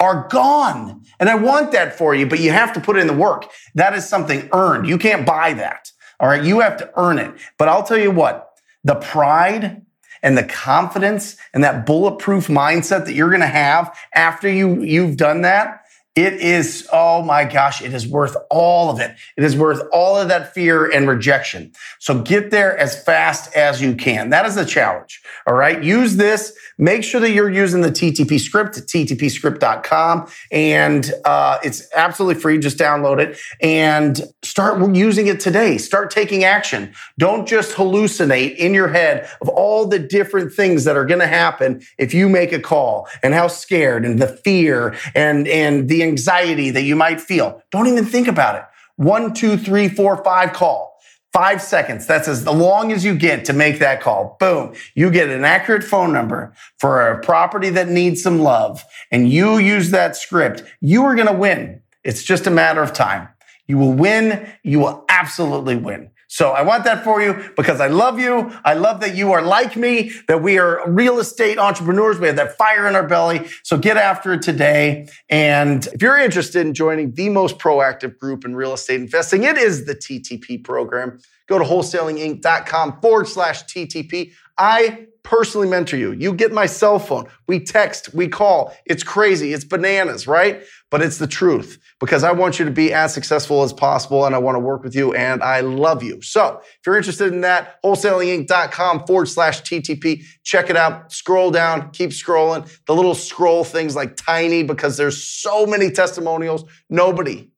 are 0.00 0.28
gone. 0.28 1.02
And 1.20 1.28
I 1.28 1.34
want 1.34 1.72
that 1.72 1.96
for 1.96 2.14
you, 2.14 2.26
but 2.26 2.40
you 2.40 2.50
have 2.50 2.72
to 2.74 2.80
put 2.80 2.98
in 2.98 3.06
the 3.06 3.12
work. 3.12 3.48
That 3.74 3.94
is 3.94 4.08
something 4.08 4.48
earned. 4.52 4.86
You 4.86 4.98
can't 4.98 5.26
buy 5.26 5.54
that. 5.54 5.90
All 6.20 6.28
right. 6.28 6.44
You 6.44 6.60
have 6.60 6.76
to 6.78 6.90
earn 6.96 7.18
it. 7.18 7.34
But 7.58 7.68
I'll 7.68 7.84
tell 7.84 7.98
you 7.98 8.10
what, 8.10 8.50
the 8.82 8.96
pride 8.96 9.82
and 10.22 10.38
the 10.38 10.44
confidence 10.44 11.36
and 11.52 11.62
that 11.62 11.86
bulletproof 11.86 12.48
mindset 12.48 13.04
that 13.04 13.14
you're 13.14 13.30
going 13.30 13.40
to 13.40 13.46
have 13.46 13.96
after 14.14 14.48
you, 14.48 14.82
you've 14.82 15.16
done 15.16 15.42
that, 15.42 15.83
it 16.16 16.34
is, 16.34 16.88
oh 16.92 17.22
my 17.22 17.44
gosh, 17.44 17.82
it 17.82 17.92
is 17.92 18.06
worth 18.06 18.36
all 18.48 18.88
of 18.88 19.00
it. 19.00 19.16
It 19.36 19.42
is 19.42 19.56
worth 19.56 19.82
all 19.92 20.16
of 20.16 20.28
that 20.28 20.54
fear 20.54 20.88
and 20.88 21.08
rejection. 21.08 21.72
So 21.98 22.22
get 22.22 22.52
there 22.52 22.78
as 22.78 23.02
fast 23.02 23.54
as 23.56 23.82
you 23.82 23.96
can. 23.96 24.30
That 24.30 24.46
is 24.46 24.54
the 24.54 24.64
challenge. 24.64 25.20
All 25.46 25.54
right. 25.54 25.82
Use 25.82 26.14
this. 26.14 26.56
Make 26.78 27.02
sure 27.02 27.20
that 27.20 27.30
you're 27.30 27.50
using 27.50 27.80
the 27.80 27.90
TTP 27.90 28.38
script 28.38 28.74
ttpscript.com. 28.74 30.28
And 30.52 31.12
uh, 31.24 31.58
it's 31.64 31.88
absolutely 31.94 32.40
free. 32.40 32.58
Just 32.58 32.78
download 32.78 33.18
it 33.20 33.38
and 33.60 34.20
start 34.42 34.94
using 34.94 35.26
it 35.26 35.40
today. 35.40 35.78
Start 35.78 36.10
taking 36.10 36.44
action. 36.44 36.94
Don't 37.18 37.46
just 37.46 37.74
hallucinate 37.76 38.56
in 38.56 38.72
your 38.72 38.88
head 38.88 39.28
of 39.40 39.48
all 39.48 39.86
the 39.86 39.98
different 39.98 40.52
things 40.52 40.84
that 40.84 40.96
are 40.96 41.04
going 41.04 41.20
to 41.20 41.26
happen 41.26 41.82
if 41.98 42.14
you 42.14 42.28
make 42.28 42.52
a 42.52 42.60
call 42.60 43.08
and 43.22 43.34
how 43.34 43.48
scared 43.48 44.04
and 44.04 44.20
the 44.20 44.28
fear 44.28 44.96
and, 45.14 45.48
and 45.48 45.88
anxiety 46.04 46.70
that 46.70 46.82
you 46.82 46.94
might 46.94 47.20
feel. 47.20 47.62
Don't 47.70 47.88
even 47.88 48.04
think 48.04 48.28
about 48.28 48.54
it. 48.56 48.64
One, 48.96 49.34
two, 49.34 49.56
three, 49.56 49.88
four, 49.88 50.22
five 50.22 50.52
call. 50.52 50.94
Five 51.32 51.60
seconds. 51.60 52.06
That's 52.06 52.28
as 52.28 52.46
long 52.46 52.92
as 52.92 53.04
you 53.04 53.16
get 53.16 53.44
to 53.46 53.52
make 53.52 53.80
that 53.80 54.00
call. 54.00 54.36
Boom. 54.38 54.72
You 54.94 55.10
get 55.10 55.30
an 55.30 55.44
accurate 55.44 55.82
phone 55.82 56.12
number 56.12 56.54
for 56.78 57.10
a 57.10 57.20
property 57.20 57.70
that 57.70 57.88
needs 57.88 58.22
some 58.22 58.38
love 58.38 58.84
and 59.10 59.28
you 59.28 59.58
use 59.58 59.90
that 59.90 60.14
script. 60.14 60.62
You 60.80 61.02
are 61.02 61.16
going 61.16 61.26
to 61.26 61.32
win. 61.32 61.82
It's 62.04 62.22
just 62.22 62.46
a 62.46 62.52
matter 62.52 62.82
of 62.82 62.92
time. 62.92 63.26
You 63.66 63.78
will 63.78 63.92
win. 63.94 64.48
You 64.62 64.78
will 64.78 65.04
absolutely 65.08 65.74
win. 65.74 66.10
So 66.28 66.50
I 66.50 66.62
want 66.62 66.84
that 66.84 67.04
for 67.04 67.22
you 67.22 67.50
because 67.56 67.80
I 67.80 67.88
love 67.88 68.18
you. 68.18 68.52
I 68.64 68.74
love 68.74 69.00
that 69.00 69.14
you 69.14 69.32
are 69.32 69.42
like 69.42 69.76
me, 69.76 70.12
that 70.28 70.42
we 70.42 70.58
are 70.58 70.82
real 70.90 71.18
estate 71.18 71.58
entrepreneurs. 71.58 72.18
We 72.18 72.26
have 72.26 72.36
that 72.36 72.56
fire 72.56 72.86
in 72.88 72.96
our 72.96 73.06
belly. 73.06 73.46
So 73.62 73.78
get 73.78 73.96
after 73.96 74.32
it 74.32 74.42
today. 74.42 75.08
And 75.28 75.86
if 75.88 76.02
you're 76.02 76.18
interested 76.18 76.66
in 76.66 76.74
joining 76.74 77.12
the 77.12 77.28
most 77.28 77.58
proactive 77.58 78.18
group 78.18 78.44
in 78.44 78.56
real 78.56 78.72
estate 78.72 79.00
investing, 79.00 79.44
it 79.44 79.56
is 79.56 79.86
the 79.86 79.94
TTP 79.94 80.62
program. 80.64 81.20
Go 81.48 81.58
to 81.58 81.64
wholesalinginc.com 81.64 83.00
forward 83.00 83.28
slash 83.28 83.64
TTP. 83.64 84.32
I 84.56 85.06
personally 85.24 85.68
mentor 85.68 85.96
you. 85.96 86.12
You 86.12 86.32
get 86.32 86.52
my 86.52 86.66
cell 86.66 86.98
phone. 86.98 87.26
We 87.48 87.58
text, 87.58 88.14
we 88.14 88.28
call. 88.28 88.76
It's 88.84 89.02
crazy. 89.02 89.52
It's 89.52 89.64
bananas, 89.64 90.26
right? 90.26 90.62
But 90.90 91.02
it's 91.02 91.18
the 91.18 91.26
truth 91.26 91.78
because 91.98 92.22
I 92.22 92.32
want 92.32 92.58
you 92.58 92.64
to 92.66 92.70
be 92.70 92.92
as 92.92 93.12
successful 93.12 93.62
as 93.62 93.72
possible 93.72 94.26
and 94.26 94.34
I 94.34 94.38
want 94.38 94.54
to 94.56 94.60
work 94.60 94.84
with 94.84 94.94
you 94.94 95.14
and 95.14 95.42
I 95.42 95.60
love 95.60 96.02
you. 96.02 96.20
So 96.22 96.60
if 96.62 96.86
you're 96.86 96.96
interested 96.96 97.32
in 97.32 97.40
that, 97.40 97.82
wholesalinginc.com 97.82 99.06
forward 99.06 99.26
slash 99.26 99.62
TTP. 99.62 100.22
Check 100.44 100.70
it 100.70 100.76
out. 100.76 101.10
Scroll 101.10 101.50
down, 101.50 101.90
keep 101.90 102.10
scrolling. 102.10 102.70
The 102.86 102.94
little 102.94 103.14
scroll 103.14 103.64
things 103.64 103.96
like 103.96 104.16
tiny 104.16 104.62
because 104.62 104.96
there's 104.96 105.24
so 105.24 105.66
many 105.66 105.90
testimonials. 105.90 106.64
Nobody, 106.90 107.50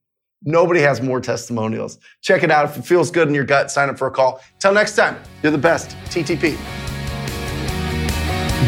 nobody 0.47 0.81
has 0.81 1.03
more 1.03 1.21
testimonials. 1.21 1.99
Check 2.23 2.43
it 2.43 2.51
out. 2.51 2.65
If 2.65 2.79
it 2.79 2.87
feels 2.87 3.11
good 3.11 3.29
in 3.29 3.35
your 3.35 3.45
gut, 3.45 3.71
sign 3.71 3.91
up 3.91 3.99
for 3.99 4.07
a 4.07 4.11
call. 4.11 4.41
Till 4.59 4.73
next 4.73 4.97
time, 4.97 5.19
you're 5.43 5.53
the 5.53 5.59
best. 5.59 5.91
TTP. 6.07 6.57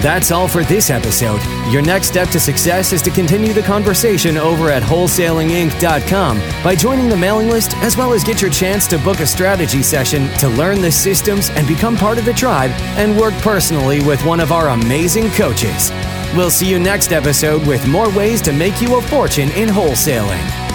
That's 0.01 0.31
all 0.31 0.47
for 0.47 0.63
this 0.63 0.91
episode. 0.91 1.41
Your 1.73 1.83
next 1.83 2.07
step 2.07 2.29
to 2.29 2.39
success 2.39 2.93
is 2.93 3.03
to 3.03 3.11
continue 3.11 3.53
the 3.53 3.63
conversation 3.63 4.37
over 4.37 4.71
at 4.71 4.81
wholesalinginc.com 4.81 6.39
by 6.63 6.77
joining 6.77 7.09
the 7.09 7.17
mailing 7.17 7.49
list, 7.49 7.77
as 7.79 7.97
well 7.97 8.13
as 8.13 8.23
get 8.23 8.41
your 8.41 8.51
chance 8.51 8.87
to 8.89 8.99
book 8.99 9.19
a 9.19 9.27
strategy 9.27 9.83
session 9.83 10.29
to 10.39 10.49
learn 10.51 10.81
the 10.81 10.93
systems 10.93 11.51
and 11.51 11.67
become 11.67 11.97
part 11.97 12.17
of 12.17 12.25
the 12.25 12.33
tribe 12.33 12.71
and 12.97 13.19
work 13.19 13.35
personally 13.39 14.01
with 14.01 14.25
one 14.25 14.39
of 14.39 14.53
our 14.53 14.69
amazing 14.69 15.31
coaches. 15.31 15.91
We'll 16.37 16.51
see 16.51 16.71
you 16.71 16.79
next 16.79 17.11
episode 17.11 17.67
with 17.67 17.85
more 17.89 18.15
ways 18.15 18.41
to 18.43 18.53
make 18.53 18.81
you 18.81 18.99
a 18.99 19.03
fortune 19.03 19.51
in 19.53 19.69
wholesaling. 19.69 20.68